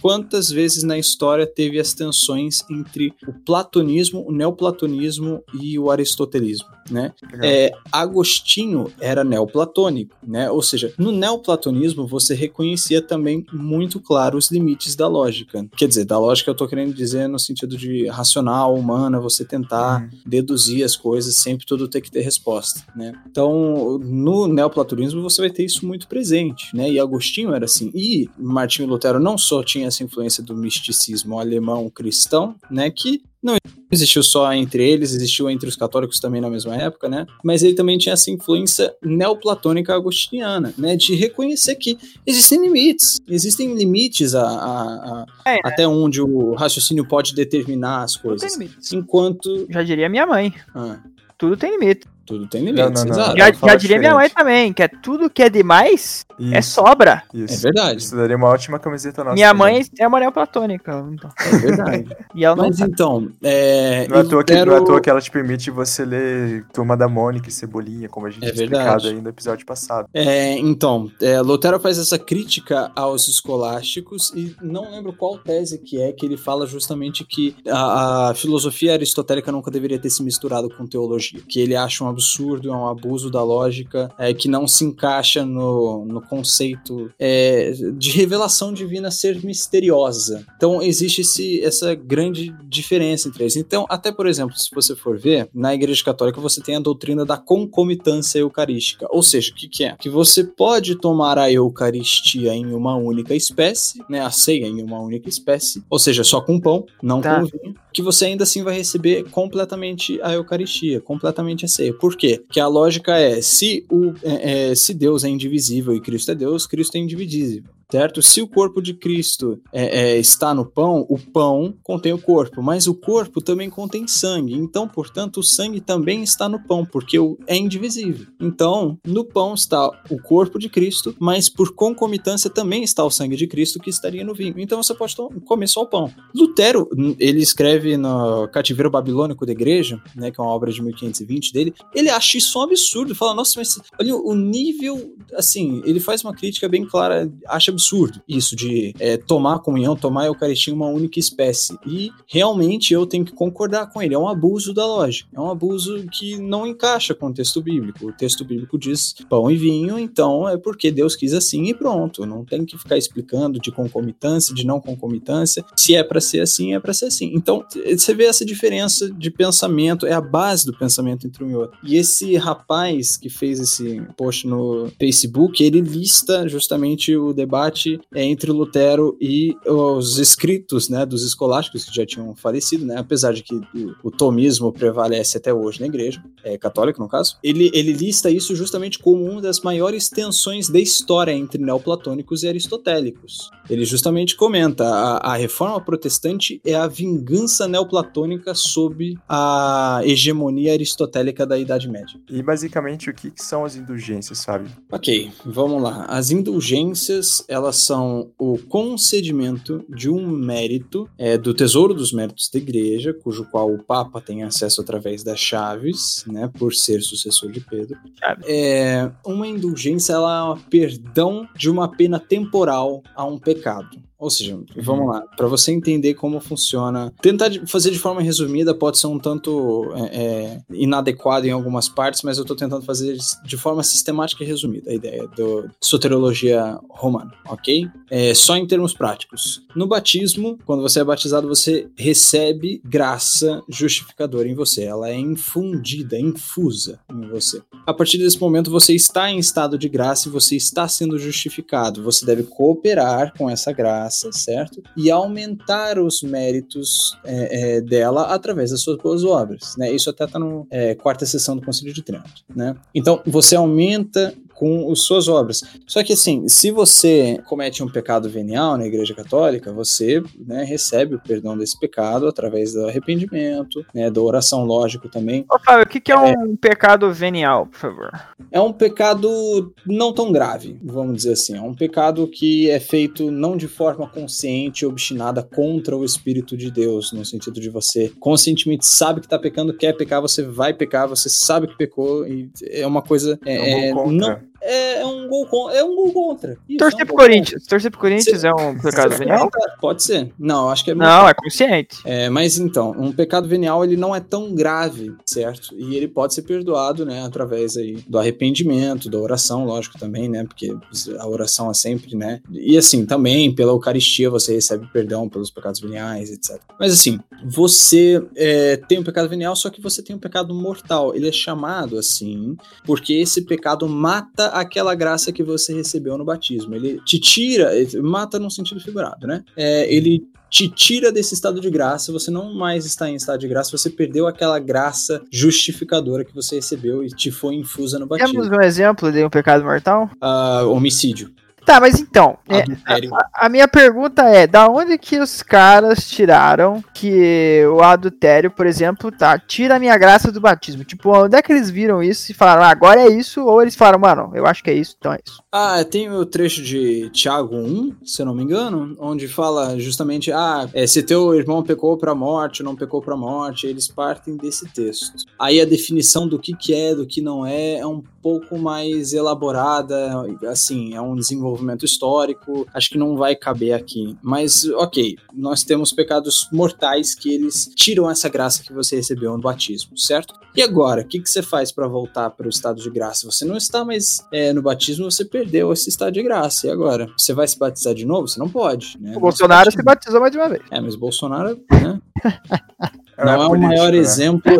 quantas 0.00 0.50
vezes 0.50 0.82
na 0.82 0.98
história 0.98 1.46
teve 1.46 1.78
as 1.78 1.92
tensões 1.92 2.62
entre 2.70 3.12
o 3.26 3.32
platonismo, 3.32 4.24
o 4.26 4.32
neoplatonismo 4.32 5.42
e 5.60 5.78
o 5.78 5.89
aristotelismo, 5.90 6.68
né? 6.90 7.12
É, 7.42 7.72
Agostinho 7.90 8.92
era 9.00 9.24
neoplatônico, 9.24 10.16
né? 10.26 10.50
Ou 10.50 10.62
seja, 10.62 10.92
no 10.98 11.12
neoplatonismo 11.12 12.06
você 12.06 12.34
reconhecia 12.34 13.00
também 13.02 13.44
muito 13.52 14.00
claro 14.00 14.36
os 14.36 14.50
limites 14.50 14.94
da 14.94 15.08
lógica. 15.08 15.66
Quer 15.76 15.88
dizer, 15.88 16.04
da 16.04 16.18
lógica 16.18 16.50
eu 16.50 16.54
tô 16.54 16.66
querendo 16.66 16.94
dizer 16.94 17.28
no 17.28 17.38
sentido 17.38 17.76
de 17.76 18.06
racional, 18.08 18.74
humana, 18.74 19.20
você 19.20 19.44
tentar 19.44 20.02
uhum. 20.02 20.18
deduzir 20.26 20.84
as 20.84 20.96
coisas, 20.96 21.36
sempre 21.36 21.66
tudo 21.66 21.88
ter 21.88 22.00
que 22.00 22.10
ter 22.10 22.20
resposta, 22.20 22.82
né? 22.94 23.12
Então, 23.28 23.98
no 23.98 24.46
neoplatonismo 24.46 25.22
você 25.22 25.42
vai 25.42 25.50
ter 25.50 25.64
isso 25.64 25.86
muito 25.86 26.08
presente, 26.08 26.74
né? 26.74 26.90
E 26.90 26.98
Agostinho 26.98 27.54
era 27.54 27.64
assim. 27.64 27.90
E 27.94 28.28
Martinho 28.38 28.88
Lutero 28.88 29.20
não 29.20 29.36
só 29.36 29.62
tinha 29.62 29.86
essa 29.86 30.02
influência 30.02 30.42
do 30.42 30.54
misticismo 30.54 31.38
alemão 31.38 31.88
cristão, 31.90 32.54
né? 32.70 32.90
Que 32.90 33.22
não 33.42 33.56
existiu 33.90 34.22
só 34.22 34.52
entre 34.52 34.86
eles, 34.86 35.14
existiu 35.14 35.48
entre 35.48 35.68
os 35.68 35.76
católicos 35.76 36.20
também 36.20 36.40
na 36.40 36.50
mesma 36.50 36.76
época, 36.76 37.08
né? 37.08 37.26
Mas 37.42 37.62
ele 37.62 37.74
também 37.74 37.96
tinha 37.96 38.12
essa 38.12 38.30
influência 38.30 38.94
neoplatônica 39.02 39.94
agostiniana, 39.94 40.74
né? 40.76 40.96
De 40.96 41.14
reconhecer 41.14 41.74
que 41.76 41.98
existem 42.26 42.60
limites, 42.60 43.18
existem 43.26 43.74
limites 43.74 44.34
a, 44.34 44.46
a, 44.46 44.82
a 44.82 45.26
é, 45.46 45.56
é. 45.56 45.60
até 45.64 45.88
onde 45.88 46.20
o 46.20 46.54
raciocínio 46.54 47.06
pode 47.06 47.34
determinar 47.34 48.02
as 48.02 48.16
coisas. 48.16 48.56
Enquanto. 48.92 49.66
Já 49.70 49.82
diria 49.82 50.08
minha 50.08 50.26
mãe. 50.26 50.52
Ah. 50.74 51.00
Tudo 51.38 51.56
tem 51.56 51.70
limite. 51.78 52.06
Tudo 52.30 52.46
tem 52.46 52.64
limites, 52.64 53.04
não, 53.04 53.10
não, 53.10 53.26
não. 53.26 53.36
Já, 53.36 53.50
já 53.52 53.74
diria 53.74 53.98
minha 53.98 54.14
mãe 54.14 54.30
também, 54.30 54.72
que 54.72 54.84
é 54.84 54.86
tudo 54.86 55.28
que 55.28 55.42
é 55.42 55.50
demais 55.50 56.24
é 56.40 56.44
Isso. 56.44 56.54
é 56.54 56.62
sobra. 56.62 57.22
Isso. 57.34 57.54
É 57.54 57.72
verdade. 57.72 58.02
Isso 58.02 58.16
daria 58.16 58.36
uma 58.36 58.46
ótima 58.46 58.78
camiseta 58.78 59.22
nossa. 59.22 59.34
Minha 59.34 59.48
também. 59.48 59.74
mãe 59.74 59.86
é 59.98 60.06
uma 60.06 60.20
neoplatônica. 60.20 61.04
Então. 61.12 61.30
É 61.38 61.58
verdade. 61.58 62.16
e 62.34 62.44
ela 62.44 62.56
não 62.56 62.68
Mas 62.68 62.78
sabe. 62.78 62.92
então, 62.92 63.28
é, 63.42 64.06
não, 64.08 64.16
é 64.16 64.20
à 64.20 64.24
toa 64.24 64.44
quero... 64.44 64.60
que, 64.60 64.66
não 64.66 64.74
é 64.74 64.78
à 64.78 64.84
toa 64.84 65.00
que 65.00 65.10
ela 65.10 65.20
te 65.20 65.30
permite 65.30 65.70
você 65.70 66.04
ler 66.04 66.64
Turma 66.72 66.96
da 66.96 67.08
Mônica 67.08 67.48
e 67.48 67.52
Cebolinha, 67.52 68.08
como 68.08 68.26
a 68.26 68.30
gente 68.30 68.46
é 68.46 68.52
tinha 68.52 68.64
explicado 68.64 69.08
aí 69.08 69.20
no 69.20 69.28
episódio 69.28 69.66
passado. 69.66 70.08
É, 70.14 70.52
então, 70.52 71.10
é, 71.20 71.40
Lutero 71.40 71.80
faz 71.80 71.98
essa 71.98 72.18
crítica 72.18 72.92
aos 72.94 73.26
escolásticos 73.26 74.32
e 74.34 74.56
não 74.62 74.90
lembro 74.90 75.12
qual 75.12 75.36
tese 75.36 75.78
que 75.78 76.00
é 76.00 76.12
que 76.12 76.24
ele 76.24 76.36
fala 76.36 76.66
justamente 76.66 77.24
que 77.24 77.56
a, 77.68 78.30
a 78.30 78.34
filosofia 78.34 78.92
aristotélica 78.92 79.50
nunca 79.50 79.70
deveria 79.70 79.98
ter 79.98 80.10
se 80.10 80.22
misturado 80.22 80.68
com 80.70 80.86
teologia, 80.86 81.40
que 81.48 81.60
ele 81.60 81.76
acha 81.76 82.04
um 82.04 82.08
absurdo, 82.20 82.68
é 82.68 82.76
um 82.76 82.86
abuso 82.86 83.30
da 83.30 83.42
lógica, 83.42 84.10
é, 84.18 84.34
que 84.34 84.46
não 84.46 84.68
se 84.68 84.84
encaixa 84.84 85.44
no, 85.44 86.04
no 86.04 86.20
conceito 86.20 87.10
é, 87.18 87.72
de 87.96 88.10
revelação 88.10 88.72
divina 88.72 89.10
ser 89.10 89.42
misteriosa. 89.42 90.44
Então 90.56 90.82
existe 90.82 91.22
esse, 91.22 91.60
essa 91.64 91.94
grande 91.94 92.54
diferença 92.64 93.28
entre 93.28 93.44
eles. 93.44 93.56
Então, 93.56 93.86
até 93.88 94.12
por 94.12 94.26
exemplo, 94.26 94.56
se 94.56 94.68
você 94.72 94.94
for 94.94 95.18
ver, 95.18 95.48
na 95.54 95.74
Igreja 95.74 96.04
Católica 96.04 96.40
você 96.40 96.60
tem 96.60 96.76
a 96.76 96.80
doutrina 96.80 97.24
da 97.24 97.38
concomitância 97.38 98.38
eucarística. 98.38 99.06
Ou 99.10 99.22
seja, 99.22 99.50
o 99.50 99.54
que, 99.54 99.68
que 99.68 99.84
é? 99.84 99.96
Que 99.98 100.10
você 100.10 100.44
pode 100.44 100.96
tomar 100.96 101.38
a 101.38 101.50
Eucaristia 101.50 102.54
em 102.54 102.74
uma 102.74 102.96
única 102.96 103.34
espécie, 103.34 104.02
né? 104.08 104.20
A 104.20 104.30
ceia 104.30 104.66
em 104.66 104.82
uma 104.82 105.00
única 105.00 105.28
espécie, 105.28 105.82
ou 105.88 105.98
seja, 105.98 106.22
só 106.22 106.40
com 106.40 106.60
pão, 106.60 106.84
não 107.02 107.20
tá. 107.20 107.40
com 107.40 107.46
vinho, 107.46 107.74
que 107.92 108.02
você 108.02 108.26
ainda 108.26 108.44
assim 108.44 108.62
vai 108.62 108.74
receber 108.76 109.24
completamente 109.30 110.20
a 110.22 110.32
Eucaristia, 110.32 111.00
completamente 111.00 111.64
a 111.64 111.68
ceia. 111.68 111.92
Por 111.94 112.09
quê? 112.16 112.42
Que 112.50 112.60
a 112.60 112.66
lógica 112.66 113.16
é, 113.16 113.40
se, 113.40 113.84
o, 113.90 114.12
é, 114.22 114.70
é, 114.70 114.74
se 114.74 114.94
Deus 114.94 115.24
é 115.24 115.28
indivisível 115.28 115.94
e 115.94 116.00
Cristo 116.00 116.30
é 116.30 116.34
Deus, 116.34 116.66
Cristo 116.66 116.96
é 116.96 116.98
indivisível 116.98 117.79
certo? 117.90 118.22
Se 118.22 118.40
o 118.40 118.48
corpo 118.48 118.80
de 118.80 118.94
Cristo 118.94 119.60
é, 119.72 120.00
é, 120.00 120.18
está 120.18 120.54
no 120.54 120.64
pão, 120.64 121.06
o 121.08 121.18
pão 121.18 121.74
contém 121.82 122.12
o 122.12 122.18
corpo, 122.18 122.62
mas 122.62 122.86
o 122.86 122.94
corpo 122.94 123.40
também 123.40 123.68
contém 123.68 124.06
sangue. 124.06 124.54
Então, 124.54 124.86
portanto, 124.86 125.40
o 125.40 125.42
sangue 125.42 125.80
também 125.80 126.22
está 126.22 126.48
no 126.48 126.62
pão, 126.62 126.84
porque 126.84 127.18
é 127.46 127.56
indivisível. 127.56 128.26
Então, 128.40 128.98
no 129.04 129.24
pão 129.24 129.54
está 129.54 129.88
o 130.10 130.20
corpo 130.20 130.58
de 130.58 130.68
Cristo, 130.68 131.14
mas 131.18 131.48
por 131.48 131.74
concomitância 131.74 132.50
também 132.50 132.82
está 132.82 133.04
o 133.04 133.10
sangue 133.10 133.36
de 133.36 133.46
Cristo 133.46 133.80
que 133.80 133.90
estaria 133.90 134.24
no 134.24 134.34
vinho. 134.34 134.54
Então, 134.58 134.82
você 134.82 134.94
pode 134.94 135.16
comer 135.44 135.68
só 135.68 135.82
o 135.82 135.86
pão. 135.86 136.12
Lutero, 136.34 136.88
ele 137.18 137.40
escreve 137.40 137.96
no 137.96 138.48
Cativeiro 138.48 138.90
Babilônico 138.90 139.44
da 139.44 139.52
Igreja, 139.52 140.00
né, 140.14 140.30
que 140.30 140.40
é 140.40 140.44
uma 140.44 140.52
obra 140.52 140.70
de 140.70 140.82
1520 140.82 141.52
dele, 141.52 141.74
ele 141.94 142.08
acha 142.08 142.38
isso 142.38 142.58
um 142.58 142.62
absurdo. 142.62 143.14
Fala, 143.14 143.34
nossa, 143.34 143.54
mas 143.56 143.80
olha 143.98 144.16
o 144.16 144.34
nível, 144.34 145.14
assim, 145.34 145.82
ele 145.84 146.00
faz 146.00 146.22
uma 146.22 146.34
crítica 146.34 146.68
bem 146.68 146.86
clara, 146.86 147.30
acha 147.48 147.72
absurdo 147.80 148.20
isso 148.28 148.54
de 148.54 148.94
é, 148.98 149.16
tomar 149.16 149.56
a 149.56 149.58
comunhão, 149.58 149.96
tomar 149.96 150.22
a 150.22 150.26
Eucaristia 150.26 150.74
uma 150.74 150.88
única 150.88 151.18
espécie. 151.18 151.76
E 151.86 152.10
realmente 152.26 152.92
eu 152.92 153.06
tenho 153.06 153.24
que 153.24 153.32
concordar 153.32 153.86
com 153.90 154.02
ele. 154.02 154.14
É 154.14 154.18
um 154.18 154.28
abuso 154.28 154.74
da 154.74 154.86
lógica. 154.86 155.28
É 155.34 155.40
um 155.40 155.50
abuso 155.50 156.04
que 156.12 156.36
não 156.38 156.66
encaixa 156.66 157.14
com 157.14 157.28
o 157.28 157.34
texto 157.34 157.62
bíblico. 157.62 158.06
O 158.06 158.12
texto 158.12 158.44
bíblico 158.44 158.78
diz 158.78 159.14
pão 159.28 159.50
e 159.50 159.56
vinho, 159.56 159.98
então 159.98 160.48
é 160.48 160.56
porque 160.56 160.90
Deus 160.90 161.16
quis 161.16 161.32
assim 161.32 161.64
e 161.64 161.74
pronto. 161.74 162.26
Não 162.26 162.44
tem 162.44 162.64
que 162.64 162.76
ficar 162.76 162.98
explicando 162.98 163.58
de 163.58 163.72
concomitância, 163.72 164.54
de 164.54 164.66
não 164.66 164.80
concomitância. 164.80 165.64
Se 165.76 165.94
é 165.94 166.04
para 166.04 166.20
ser 166.20 166.40
assim, 166.40 166.74
é 166.74 166.80
para 166.80 166.92
ser 166.92 167.06
assim. 167.06 167.32
Então 167.34 167.64
você 167.86 168.14
vê 168.14 168.24
essa 168.24 168.44
diferença 168.44 169.10
de 169.10 169.30
pensamento, 169.30 170.06
é 170.06 170.12
a 170.12 170.20
base 170.20 170.66
do 170.66 170.76
pensamento 170.76 171.26
entre 171.26 171.42
um 171.42 171.50
e 171.50 171.54
outro. 171.54 171.78
E 171.82 171.96
esse 171.96 172.36
rapaz 172.36 173.16
que 173.16 173.30
fez 173.30 173.58
esse 173.60 174.02
post 174.16 174.46
no 174.46 174.90
Facebook, 174.98 175.62
ele 175.62 175.80
lista 175.80 176.48
justamente 176.48 177.16
o 177.16 177.32
debate 177.32 177.69
debate 177.70 178.00
entre 178.14 178.50
Lutero 178.50 179.16
e 179.20 179.56
os 179.66 180.18
escritos, 180.18 180.88
né, 180.88 181.06
dos 181.06 181.24
escolásticos 181.24 181.84
que 181.84 181.94
já 181.94 182.04
tinham 182.04 182.34
falecido, 182.34 182.84
né, 182.84 182.96
apesar 182.98 183.32
de 183.32 183.42
que 183.42 183.60
o, 184.02 184.10
tomismo 184.10 184.72
prevalece 184.72 185.38
até 185.38 185.54
hoje 185.54 185.80
na 185.80 185.86
igreja, 185.86 186.22
é, 186.44 186.58
católica 186.58 187.00
no 187.00 187.08
caso, 187.08 187.38
ele, 187.42 187.70
ele 187.72 187.92
lista 187.92 188.28
isso 188.28 188.54
justamente 188.54 188.98
como 188.98 189.24
uma 189.24 189.40
das 189.40 189.60
maiores 189.60 190.08
tensões 190.08 190.68
da 190.68 190.78
história 190.78 191.32
entre 191.32 191.62
neoplatônicos 191.62 192.42
e 192.42 192.48
aristotélicos. 192.48 193.50
Ele 193.68 193.84
justamente 193.84 194.36
comenta 194.36 194.84
a, 194.84 195.32
a 195.32 195.36
reforma 195.36 195.80
protestante 195.80 196.60
é 196.64 196.74
a 196.74 196.86
vingança 196.86 197.68
neoplatônica 197.68 198.52
sob 198.54 199.16
a 199.28 200.00
hegemonia 200.04 200.72
aristotélica 200.72 201.46
da 201.46 201.56
Idade 201.56 201.88
Média. 201.88 202.20
E 202.28 202.42
basicamente 202.42 203.08
o 203.08 203.14
que, 203.14 203.30
que 203.30 203.42
são 203.42 203.64
as 203.64 203.76
indulgências, 203.76 204.38
sabe? 204.38 204.68
Ok, 204.90 205.30
vamos 205.44 205.80
lá. 205.82 206.04
As 206.06 206.30
indulgências 206.30 207.44
elas 207.48 207.59
são 207.72 208.32
o 208.38 208.58
concedimento 208.58 209.84
de 209.88 210.08
um 210.08 210.26
mérito 210.26 211.08
é, 211.18 211.36
do 211.36 211.54
tesouro 211.54 211.94
dos 211.94 212.12
méritos 212.12 212.48
da 212.52 212.58
igreja, 212.58 213.12
cujo 213.14 213.44
qual 213.50 213.72
o 213.72 213.82
Papa 213.82 214.20
tem 214.20 214.42
acesso 214.42 214.80
através 214.80 215.22
das 215.22 215.38
chaves, 215.38 216.24
né, 216.26 216.50
por 216.58 216.74
ser 216.74 217.02
sucessor 217.02 217.50
de 217.50 217.60
Pedro. 217.60 217.98
É, 218.46 219.10
uma 219.24 219.46
indulgência 219.46 220.14
ela 220.14 220.38
é 220.38 220.52
um 220.52 220.58
perdão 220.58 221.48
de 221.56 221.70
uma 221.70 221.88
pena 221.88 222.18
temporal 222.18 223.02
a 223.14 223.24
um 223.24 223.38
pecado. 223.38 224.09
Ou 224.20 224.28
seja, 224.28 224.54
uhum. 224.54 224.64
vamos 224.76 225.08
lá, 225.08 225.22
para 225.34 225.48
você 225.48 225.72
entender 225.72 226.14
como 226.14 226.38
funciona, 226.40 227.12
tentar 227.22 227.50
fazer 227.66 227.90
de 227.90 227.98
forma 227.98 228.20
resumida 228.20 228.74
pode 228.74 228.98
ser 228.98 229.06
um 229.06 229.18
tanto 229.18 229.90
é, 229.94 230.22
é, 230.22 230.60
inadequado 230.70 231.46
em 231.46 231.50
algumas 231.50 231.88
partes, 231.88 232.22
mas 232.22 232.36
eu 232.36 232.42
estou 232.42 232.56
tentando 232.56 232.84
fazer 232.84 233.16
de 233.44 233.56
forma 233.56 233.82
sistemática 233.82 234.44
e 234.44 234.46
resumida 234.46 234.90
a 234.90 234.94
ideia 234.94 235.26
da 235.26 235.70
soteriologia 235.80 236.78
romana, 236.90 237.32
ok? 237.48 237.88
É, 238.10 238.34
só 238.34 238.56
em 238.56 238.66
termos 238.66 238.92
práticos. 238.92 239.62
No 239.74 239.86
batismo, 239.86 240.58
quando 240.66 240.82
você 240.82 241.00
é 241.00 241.04
batizado, 241.04 241.48
você 241.48 241.88
recebe 241.96 242.82
graça 242.84 243.62
justificadora 243.68 244.46
em 244.46 244.54
você, 244.54 244.84
ela 244.84 245.08
é 245.08 245.16
infundida, 245.16 246.18
infusa 246.18 247.00
em 247.10 247.26
você. 247.28 247.62
A 247.86 247.94
partir 247.94 248.18
desse 248.18 248.38
momento, 248.38 248.70
você 248.70 248.94
está 248.94 249.30
em 249.30 249.38
estado 249.38 249.78
de 249.78 249.88
graça 249.88 250.28
e 250.28 250.32
você 250.32 250.56
está 250.56 250.86
sendo 250.86 251.18
justificado. 251.18 252.02
Você 252.02 252.26
deve 252.26 252.42
cooperar 252.42 253.32
com 253.36 253.48
essa 253.48 253.72
graça 253.72 254.09
certo? 254.10 254.82
E 254.96 255.10
aumentar 255.10 255.98
os 255.98 256.22
méritos 256.22 257.16
é, 257.24 257.76
é, 257.76 257.80
dela 257.80 258.24
através 258.34 258.70
das 258.70 258.82
suas 258.82 258.96
boas 258.98 259.24
obras, 259.24 259.76
né? 259.76 259.92
Isso 259.92 260.10
até 260.10 260.24
está 260.24 260.38
na 260.38 260.62
é, 260.70 260.94
quarta 260.94 261.24
sessão 261.26 261.56
do 261.56 261.64
Conselho 261.64 261.92
de 261.92 262.02
Trento, 262.02 262.44
né? 262.54 262.76
Então, 262.94 263.22
você 263.26 263.56
aumenta 263.56 264.34
com 264.60 264.92
as 264.92 265.00
suas 265.00 265.26
obras. 265.26 265.62
Só 265.86 266.04
que 266.04 266.12
assim, 266.12 266.46
se 266.46 266.70
você 266.70 267.40
comete 267.46 267.82
um 267.82 267.88
pecado 267.88 268.28
venial 268.28 268.76
na 268.76 268.86
Igreja 268.86 269.14
Católica, 269.14 269.72
você 269.72 270.22
né, 270.38 270.64
recebe 270.64 271.14
o 271.14 271.18
perdão 271.18 271.56
desse 271.56 271.80
pecado 271.80 272.28
através 272.28 272.74
do 272.74 272.86
arrependimento, 272.86 273.82
né, 273.94 274.10
da 274.10 274.20
oração, 274.20 274.66
lógico 274.66 275.08
também. 275.08 275.46
Ô, 275.50 275.58
Fábio, 275.58 275.86
o 275.86 275.88
que, 275.88 275.98
que 275.98 276.12
é, 276.12 276.14
é 276.14 276.38
um 276.38 276.54
pecado 276.54 277.10
venial, 277.10 277.66
por 277.68 277.78
favor? 277.78 278.12
É 278.52 278.60
um 278.60 278.70
pecado 278.70 279.72
não 279.86 280.12
tão 280.12 280.30
grave, 280.30 280.78
vamos 280.84 281.16
dizer 281.16 281.32
assim. 281.32 281.56
É 281.56 281.62
um 281.62 281.74
pecado 281.74 282.28
que 282.28 282.68
é 282.68 282.78
feito 282.78 283.30
não 283.30 283.56
de 283.56 283.66
forma 283.66 284.06
consciente, 284.10 284.84
obstinada 284.84 285.42
contra 285.42 285.96
o 285.96 286.04
Espírito 286.04 286.54
de 286.54 286.70
Deus, 286.70 287.12
no 287.12 287.24
sentido 287.24 287.58
de 287.58 287.70
você 287.70 288.12
conscientemente 288.20 288.84
sabe 288.84 289.20
que 289.20 289.26
está 289.26 289.38
pecando, 289.38 289.72
quer 289.72 289.96
pecar, 289.96 290.20
você 290.20 290.42
vai 290.42 290.74
pecar, 290.74 291.08
você 291.08 291.30
sabe 291.30 291.66
que 291.66 291.78
pecou 291.78 292.26
e 292.26 292.50
é 292.70 292.86
uma 292.86 293.00
coisa 293.00 293.38
é, 293.46 293.88
é, 293.88 293.94
não 293.94 294.49
é, 294.60 295.00
é, 295.00 295.06
um 295.06 295.28
gol 295.28 295.46
contra. 295.46 295.78
É 295.78 295.84
um 295.84 295.94
gol 295.94 296.12
contra. 296.12 296.58
Isso, 296.68 296.78
Torcer 296.78 297.00
é 297.00 297.04
um 297.04 297.06
pro 297.06 297.16
Corinthians. 297.16 297.66
Torcer 297.66 297.90
pro 297.90 298.00
Corinthians 298.00 298.44
é 298.44 298.52
um 298.52 298.78
pecado 298.78 299.16
venial? 299.16 299.50
Pode 299.80 300.02
ser. 300.02 300.32
Não, 300.38 300.68
acho 300.68 300.84
que 300.84 300.90
é. 300.90 300.94
Não, 300.94 301.28
é 301.28 301.34
consciente. 301.34 301.96
É, 302.04 302.28
mas 302.28 302.58
então, 302.58 302.92
um 302.98 303.12
pecado 303.12 303.48
venial 303.48 303.84
ele 303.84 303.96
não 303.96 304.14
é 304.14 304.20
tão 304.20 304.54
grave, 304.54 305.14
certo? 305.26 305.74
E 305.76 305.96
ele 305.96 306.08
pode 306.08 306.34
ser 306.34 306.42
perdoado, 306.42 307.04
né, 307.04 307.24
através 307.24 307.76
aí 307.76 308.02
do 308.08 308.18
arrependimento, 308.18 309.08
da 309.08 309.18
oração, 309.18 309.64
lógico 309.64 309.98
também, 309.98 310.28
né? 310.28 310.44
Porque 310.44 310.74
a 311.18 311.26
oração 311.26 311.70
é 311.70 311.74
sempre, 311.74 312.16
né? 312.16 312.40
E 312.50 312.76
assim, 312.76 313.06
também 313.06 313.54
pela 313.54 313.72
Eucaristia 313.72 314.30
você 314.30 314.54
recebe 314.54 314.86
perdão 314.92 315.28
pelos 315.28 315.50
pecados 315.50 315.80
veniais, 315.80 316.30
etc. 316.30 316.60
Mas 316.78 316.92
assim, 316.92 317.18
você 317.44 318.22
é, 318.36 318.76
tem 318.76 318.98
um 318.98 319.04
pecado 319.04 319.28
venial, 319.28 319.56
só 319.56 319.70
que 319.70 319.80
você 319.80 320.02
tem 320.02 320.14
um 320.14 320.18
pecado 320.18 320.54
mortal. 320.54 321.14
Ele 321.14 321.28
é 321.28 321.32
chamado 321.32 321.98
assim 321.98 322.56
porque 322.84 323.14
esse 323.14 323.42
pecado 323.42 323.88
mata 323.88 324.49
aquela 324.50 324.94
graça 324.94 325.32
que 325.32 325.42
você 325.42 325.74
recebeu 325.74 326.16
no 326.16 326.24
batismo. 326.24 326.74
Ele 326.74 327.00
te 327.04 327.18
tira, 327.18 327.70
mata 328.02 328.38
num 328.38 328.50
sentido 328.50 328.80
figurado, 328.80 329.26
né? 329.26 329.44
É, 329.56 329.92
ele 329.92 330.28
te 330.50 330.68
tira 330.68 331.12
desse 331.12 331.32
estado 331.32 331.60
de 331.60 331.70
graça, 331.70 332.12
você 332.12 332.30
não 332.30 332.52
mais 332.52 332.84
está 332.84 333.08
em 333.08 333.14
estado 333.14 333.38
de 333.38 333.46
graça, 333.46 333.70
você 333.70 333.88
perdeu 333.88 334.26
aquela 334.26 334.58
graça 334.58 335.22
justificadora 335.30 336.24
que 336.24 336.34
você 336.34 336.56
recebeu 336.56 337.04
e 337.04 337.08
te 337.08 337.30
foi 337.30 337.54
infusa 337.54 337.98
no 337.98 338.06
batismo. 338.06 338.32
Temos 338.32 338.48
um 338.48 338.60
exemplo 338.60 339.12
de 339.12 339.24
um 339.24 339.30
pecado 339.30 339.64
mortal? 339.64 340.10
Uh, 340.20 340.68
homicídio. 340.68 341.30
Tá, 341.64 341.78
mas 341.80 342.00
então, 342.00 342.38
é, 342.48 342.60
a, 342.60 343.46
a, 343.46 343.48
minha 343.48 343.68
pergunta 343.68 344.22
é, 344.22 344.46
da 344.46 344.68
onde 344.68 344.96
que 344.98 345.18
os 345.18 345.42
caras 345.42 346.08
tiraram 346.08 346.82
que 346.94 347.62
o 347.72 347.82
adultério, 347.82 348.50
por 348.50 348.66
exemplo, 348.66 349.12
tá, 349.12 349.38
tira 349.38 349.76
a 349.76 349.78
minha 349.78 349.96
graça 349.96 350.32
do 350.32 350.40
batismo? 350.40 350.84
Tipo, 350.84 351.10
onde 351.10 351.36
é 351.36 351.42
que 351.42 351.52
eles 351.52 351.70
viram 351.70 352.02
isso 352.02 352.30
e 352.30 352.34
falaram, 352.34 352.62
ah, 352.62 352.70
agora 352.70 353.00
é 353.00 353.08
isso, 353.08 353.44
ou 353.44 353.62
eles 353.62 353.76
falaram, 353.76 353.98
mano, 353.98 354.32
eu 354.34 354.46
acho 354.46 354.64
que 354.64 354.70
é 354.70 354.74
isso, 354.74 354.96
então 354.98 355.12
é 355.12 355.18
isso. 355.24 355.42
Ah, 355.52 355.84
tem 355.84 356.10
o 356.10 356.24
trecho 356.24 356.62
de 356.62 357.10
Tiago 357.10 357.56
1, 357.56 357.96
se 358.04 358.22
eu 358.22 358.26
não 358.26 358.34
me 358.34 358.42
engano, 358.42 358.96
onde 358.98 359.28
fala 359.28 359.78
justamente, 359.78 360.32
ah, 360.32 360.68
é, 360.72 360.86
se 360.86 361.02
teu 361.02 361.34
irmão 361.34 361.62
pecou 361.62 361.96
pra 361.96 362.14
morte, 362.14 362.62
não 362.62 362.74
pecou 362.74 363.02
pra 363.02 363.16
morte, 363.16 363.66
eles 363.66 363.86
partem 363.86 364.36
desse 364.36 364.66
texto. 364.72 365.24
Aí 365.38 365.60
a 365.60 365.64
definição 365.64 366.26
do 366.26 366.38
que 366.38 366.54
que 366.54 366.74
é, 366.74 366.94
do 366.94 367.06
que 367.06 367.20
não 367.20 367.44
é, 367.44 367.78
é 367.78 367.86
um 367.86 368.02
pouco 368.22 368.58
mais 368.58 369.12
elaborada, 369.12 370.26
assim, 370.48 370.94
é 370.94 371.00
um 371.00 371.14
desenvolvimento 371.14 371.49
histórico, 371.84 372.66
acho 372.74 372.90
que 372.90 372.98
não 372.98 373.16
vai 373.16 373.34
caber 373.34 373.72
aqui. 373.72 374.16
Mas, 374.22 374.64
ok, 374.64 375.16
nós 375.32 375.62
temos 375.62 375.92
pecados 375.92 376.48
mortais 376.52 377.14
que 377.14 377.32
eles 377.32 377.70
tiram 377.74 378.10
essa 378.10 378.28
graça 378.28 378.62
que 378.62 378.72
você 378.72 378.96
recebeu 378.96 379.32
no 379.32 379.40
batismo, 379.40 379.96
certo? 379.96 380.34
E 380.54 380.62
agora, 380.62 381.02
o 381.02 381.04
que, 381.04 381.20
que 381.20 381.28
você 381.28 381.42
faz 381.42 381.70
para 381.70 381.86
voltar 381.86 382.30
para 382.30 382.46
o 382.46 382.50
estado 382.50 382.80
de 382.80 382.90
graça? 382.90 383.30
Você 383.30 383.44
não 383.44 383.56
está 383.56 383.84
mais 383.84 384.18
é, 384.32 384.52
no 384.52 384.62
batismo, 384.62 385.10
você 385.10 385.24
perdeu 385.24 385.72
esse 385.72 385.88
estado 385.88 386.12
de 386.12 386.22
graça. 386.22 386.66
E 386.66 386.70
agora? 386.70 387.08
Você 387.16 387.32
vai 387.32 387.46
se 387.46 387.58
batizar 387.58 387.94
de 387.94 388.04
novo? 388.04 388.26
Você 388.26 388.38
não 388.38 388.48
pode, 388.48 388.96
né? 389.00 389.16
O 389.16 389.20
Bolsonaro 389.20 389.70
se 389.70 389.82
batizou 389.82 390.20
mais 390.20 390.32
de 390.32 390.38
uma 390.38 390.48
vez. 390.48 390.62
É, 390.70 390.80
mas 390.80 390.96
Bolsonaro, 390.96 391.60
né? 391.70 392.00
É 393.20 393.24
não 393.24 393.42
é, 393.42 393.46
o 393.48 393.60
maior 393.60 393.92
né? 393.92 393.98
exemplo, 393.98 394.52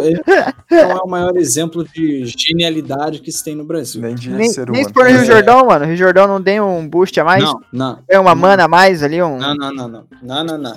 não 0.70 0.78
é 0.78 1.02
o 1.02 1.08
maior 1.08 1.34
exemplo 1.36 1.82
de 1.82 2.26
genialidade 2.26 3.20
que 3.20 3.32
se 3.32 3.42
tem 3.42 3.54
no 3.54 3.64
Brasil. 3.64 4.02
Nem 4.02 4.14
de 4.14 4.30
nem, 4.30 4.50
ser 4.50 4.68
humano. 4.68 4.72
Nem 4.72 4.84
se 4.84 4.92
for 4.92 5.04
no 5.04 5.10
Rio 5.10 5.24
Jordão, 5.24 5.66
mano. 5.66 5.84
O 5.84 5.88
Rio 5.88 5.96
Jordão 5.96 6.28
não 6.28 6.42
tem 6.42 6.60
um 6.60 6.86
boost 6.86 7.18
a 7.18 7.24
mais? 7.24 7.42
Não, 7.42 7.60
não. 7.72 7.98
É 8.06 8.18
uma 8.18 8.34
não. 8.34 8.42
mana 8.42 8.64
a 8.64 8.68
mais 8.68 9.02
ali? 9.02 9.22
Um... 9.22 9.38
Não, 9.38 9.54
não, 9.54 9.72
não, 9.72 9.88
não. 9.88 10.04
Não, 10.22 10.44
não, 10.44 10.58
não. 10.58 10.74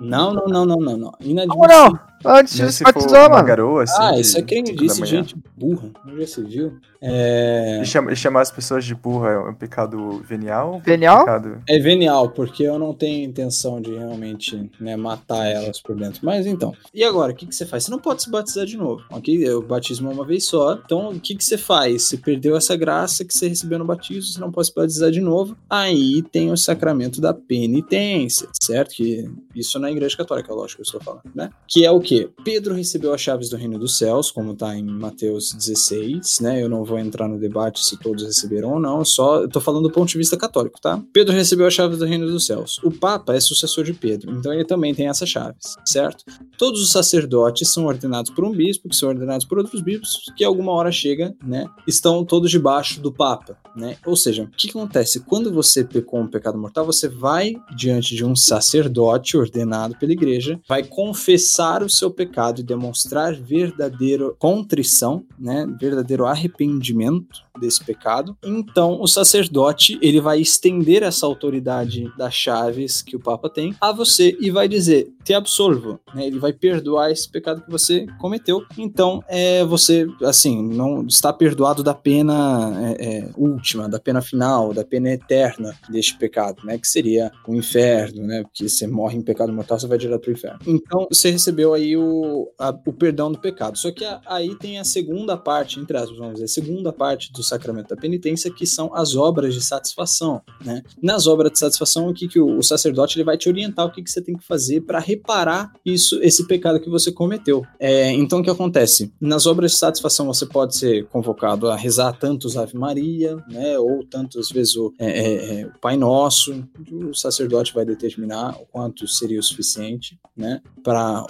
Não, 0.00 0.34
não, 0.34 0.46
não, 0.48 0.48
não, 0.48 0.66
não, 0.66 0.66
não, 0.66 0.80
não. 0.80 0.96
não. 0.96 1.12
Inadmissível. 1.20 1.68
Não, 1.68 1.98
Antes 2.26 2.56
de 2.56 2.72
se 2.72 2.84
batizar, 2.84 3.30
mano. 3.30 3.46
Garoa, 3.46 3.82
assim, 3.84 4.02
ah, 4.02 4.18
isso 4.18 4.38
é 4.38 4.42
crendice, 4.42 5.04
gente 5.06 5.36
burra. 5.56 5.90
Não 6.04 6.18
já 6.18 6.26
se 6.26 6.42
viu? 6.42 6.78
É... 7.00 7.80
E, 7.82 7.86
chama, 7.86 8.12
e 8.12 8.16
chamar 8.16 8.40
as 8.42 8.50
pessoas 8.50 8.84
de 8.84 8.94
burra 8.94 9.30
é 9.30 9.38
um 9.38 9.54
pecado 9.54 10.22
venial? 10.24 10.80
Venial? 10.84 11.20
Pecado... 11.20 11.62
É 11.68 11.78
venial, 11.78 12.30
porque 12.30 12.62
eu 12.64 12.78
não 12.78 12.92
tenho 12.92 13.24
intenção 13.24 13.80
de 13.80 13.94
realmente 13.94 14.70
né, 14.80 14.96
matar 14.96 15.46
elas 15.46 15.80
por 15.80 15.94
dentro. 15.94 16.20
Mas 16.24 16.46
então, 16.46 16.74
e 16.92 17.04
agora, 17.04 17.32
o 17.32 17.34
que, 17.34 17.46
que 17.46 17.54
você 17.54 17.66
faz? 17.66 17.84
Você 17.84 17.90
não 17.90 17.98
pode 17.98 18.22
se 18.22 18.30
batizar 18.30 18.66
de 18.66 18.76
novo, 18.76 19.04
ok? 19.10 19.48
O 19.50 19.62
batismo 19.62 20.10
é 20.10 20.14
uma 20.14 20.24
vez 20.24 20.46
só. 20.46 20.80
Então, 20.84 21.10
o 21.10 21.20
que, 21.20 21.34
que 21.34 21.44
você 21.44 21.58
faz? 21.58 22.04
Você 22.04 22.16
perdeu 22.16 22.56
essa 22.56 22.76
graça 22.76 23.24
que 23.24 23.36
você 23.36 23.48
recebeu 23.48 23.78
no 23.78 23.84
batismo, 23.84 24.32
você 24.32 24.40
não 24.40 24.50
pode 24.50 24.68
se 24.68 24.74
batizar 24.74 25.10
de 25.10 25.20
novo. 25.20 25.56
Aí 25.68 26.22
tem 26.22 26.50
o 26.50 26.56
sacramento 26.56 27.20
da 27.20 27.32
penitência, 27.32 28.48
certo? 28.60 28.94
Que 28.94 29.30
isso 29.54 29.78
na 29.78 29.90
igreja 29.90 30.16
católica, 30.16 30.52
lógico 30.52 30.82
que 30.82 30.82
eu 30.82 30.98
estou 30.98 31.00
falando, 31.00 31.30
né? 31.34 31.50
Que 31.66 31.84
é 31.84 31.90
o 31.90 32.00
quê? 32.00 32.15
Pedro 32.44 32.74
recebeu 32.74 33.12
as 33.12 33.20
chaves 33.20 33.48
do 33.48 33.56
reino 33.56 33.78
dos 33.78 33.98
céus, 33.98 34.30
como 34.30 34.52
está 34.52 34.76
em 34.76 34.84
Mateus 34.84 35.52
16, 35.52 36.38
né? 36.40 36.62
Eu 36.62 36.68
não 36.68 36.84
vou 36.84 36.98
entrar 36.98 37.28
no 37.28 37.38
debate 37.38 37.84
se 37.84 37.96
todos 37.98 38.24
receberam 38.24 38.74
ou 38.74 38.80
não, 38.80 39.04
só 39.04 39.42
eu 39.42 39.48
tô 39.48 39.60
falando 39.60 39.84
do 39.84 39.92
ponto 39.92 40.08
de 40.08 40.18
vista 40.18 40.36
católico, 40.36 40.80
tá? 40.80 41.02
Pedro 41.12 41.34
recebeu 41.34 41.66
as 41.66 41.74
chaves 41.74 41.98
do 41.98 42.04
reino 42.04 42.26
dos 42.26 42.46
céus. 42.46 42.78
O 42.82 42.90
Papa 42.90 43.34
é 43.34 43.40
sucessor 43.40 43.84
de 43.84 43.92
Pedro, 43.92 44.32
então 44.32 44.52
ele 44.52 44.64
também 44.64 44.94
tem 44.94 45.08
essas 45.08 45.28
chaves, 45.28 45.76
certo? 45.84 46.24
Todos 46.58 46.80
os 46.80 46.90
sacerdotes 46.90 47.72
são 47.72 47.86
ordenados 47.86 48.30
por 48.30 48.44
um 48.44 48.52
bispo, 48.52 48.88
que 48.88 48.96
são 48.96 49.08
ordenados 49.08 49.46
por 49.46 49.58
outros 49.58 49.80
bispos, 49.82 50.32
que 50.36 50.44
alguma 50.44 50.72
hora 50.72 50.90
chega, 50.92 51.34
né? 51.44 51.66
Estão 51.86 52.24
todos 52.24 52.50
debaixo 52.50 53.00
do 53.00 53.12
Papa, 53.12 53.58
né? 53.76 53.96
Ou 54.06 54.16
seja, 54.16 54.44
o 54.44 54.50
que 54.50 54.70
acontece? 54.70 55.20
Quando 55.20 55.52
você 55.52 55.84
pecou 55.84 56.20
um 56.20 56.28
pecado 56.28 56.58
mortal, 56.58 56.86
você 56.86 57.08
vai 57.08 57.54
diante 57.76 58.14
de 58.14 58.24
um 58.24 58.34
sacerdote 58.34 59.36
ordenado 59.36 59.96
pela 59.98 60.12
igreja, 60.12 60.58
vai 60.68 60.84
confessar 60.84 61.82
o 61.82 61.90
seu 61.90 62.05
seu 62.06 62.10
pecado 62.10 62.60
e 62.60 62.64
demonstrar 62.64 63.34
verdadeira 63.34 64.30
contrição, 64.38 65.24
né, 65.38 65.66
verdadeiro 65.78 66.24
arrependimento 66.24 67.44
desse 67.58 67.84
pecado, 67.84 68.36
então 68.44 69.00
o 69.00 69.06
sacerdote 69.06 69.98
ele 70.02 70.20
vai 70.20 70.40
estender 70.40 71.02
essa 71.02 71.26
autoridade 71.26 72.10
das 72.16 72.34
chaves 72.34 73.02
que 73.02 73.16
o 73.16 73.20
Papa 73.20 73.48
tem 73.48 73.74
a 73.80 73.92
você 73.92 74.36
e 74.40 74.50
vai 74.50 74.68
dizer 74.68 75.12
te 75.26 75.34
absolvo, 75.34 75.98
né? 76.14 76.26
Ele 76.26 76.38
vai 76.38 76.52
perdoar 76.52 77.10
esse 77.10 77.28
pecado 77.28 77.60
que 77.62 77.70
você 77.70 78.06
cometeu. 78.20 78.64
Então 78.78 79.22
é 79.26 79.64
você 79.64 80.06
assim 80.22 80.62
não 80.62 81.04
está 81.04 81.32
perdoado 81.32 81.82
da 81.82 81.94
pena 81.94 82.72
é, 82.80 83.06
é, 83.06 83.30
última, 83.36 83.88
da 83.88 83.98
pena 83.98 84.22
final, 84.22 84.72
da 84.72 84.84
pena 84.84 85.10
eterna 85.10 85.74
deste 85.88 86.16
pecado, 86.16 86.64
né? 86.64 86.78
Que 86.78 86.86
seria 86.86 87.32
o 87.46 87.54
inferno, 87.56 88.22
né? 88.24 88.42
Porque 88.44 88.68
você 88.68 88.86
morre 88.86 89.18
em 89.18 89.22
pecado 89.22 89.52
mortal, 89.52 89.80
você 89.80 89.88
vai 89.88 89.98
direto 89.98 90.20
para 90.20 90.30
o 90.30 90.34
inferno. 90.34 90.58
Então 90.64 91.08
você 91.10 91.30
recebeu 91.30 91.74
aí 91.86 91.96
o, 91.96 92.52
a, 92.58 92.70
o 92.86 92.92
perdão 92.92 93.30
do 93.30 93.38
pecado. 93.38 93.78
Só 93.78 93.90
que 93.90 94.04
a, 94.04 94.20
aí 94.26 94.54
tem 94.56 94.78
a 94.78 94.84
segunda 94.84 95.36
parte, 95.36 95.80
entre 95.80 95.96
aspas, 95.96 96.18
vamos 96.18 96.34
dizer, 96.34 96.44
a 96.44 96.48
segunda 96.48 96.92
parte 96.92 97.32
do 97.32 97.42
sacramento 97.42 97.88
da 97.88 97.96
penitência, 97.96 98.50
que 98.50 98.66
são 98.66 98.94
as 98.94 99.14
obras 99.14 99.54
de 99.54 99.62
satisfação, 99.62 100.42
né? 100.64 100.82
Nas 101.02 101.26
obras 101.26 101.52
de 101.52 101.58
satisfação, 101.58 102.08
o 102.08 102.14
que, 102.14 102.28
que 102.28 102.40
o, 102.40 102.58
o 102.58 102.62
sacerdote 102.62 103.16
ele 103.16 103.24
vai 103.24 103.36
te 103.36 103.48
orientar 103.48 103.86
o 103.86 103.90
que, 103.90 104.02
que 104.02 104.10
você 104.10 104.20
tem 104.20 104.36
que 104.36 104.44
fazer 104.44 104.82
para 104.82 104.98
reparar 104.98 105.72
isso, 105.84 106.20
esse 106.22 106.46
pecado 106.46 106.80
que 106.80 106.90
você 106.90 107.12
cometeu. 107.12 107.64
É, 107.78 108.10
então 108.12 108.40
o 108.40 108.42
que 108.42 108.50
acontece? 108.50 109.12
Nas 109.20 109.46
obras 109.46 109.72
de 109.72 109.78
satisfação 109.78 110.26
você 110.26 110.46
pode 110.46 110.76
ser 110.76 111.06
convocado 111.06 111.68
a 111.68 111.76
rezar 111.76 112.12
tantos 112.18 112.56
Ave 112.56 112.76
Maria, 112.76 113.36
né? 113.48 113.78
Ou 113.78 114.04
tantas 114.04 114.50
vezes 114.50 114.76
o, 114.76 114.92
é, 114.98 115.06
é, 115.06 115.60
é, 115.60 115.66
o 115.66 115.78
Pai 115.80 115.96
Nosso. 115.96 116.64
O 116.90 117.14
sacerdote 117.14 117.72
vai 117.72 117.84
determinar 117.84 118.56
o 118.60 118.66
quanto 118.66 119.06
seria 119.06 119.40
o 119.40 119.42
suficiente, 119.42 120.18
né? 120.36 120.60
Para 120.82 121.26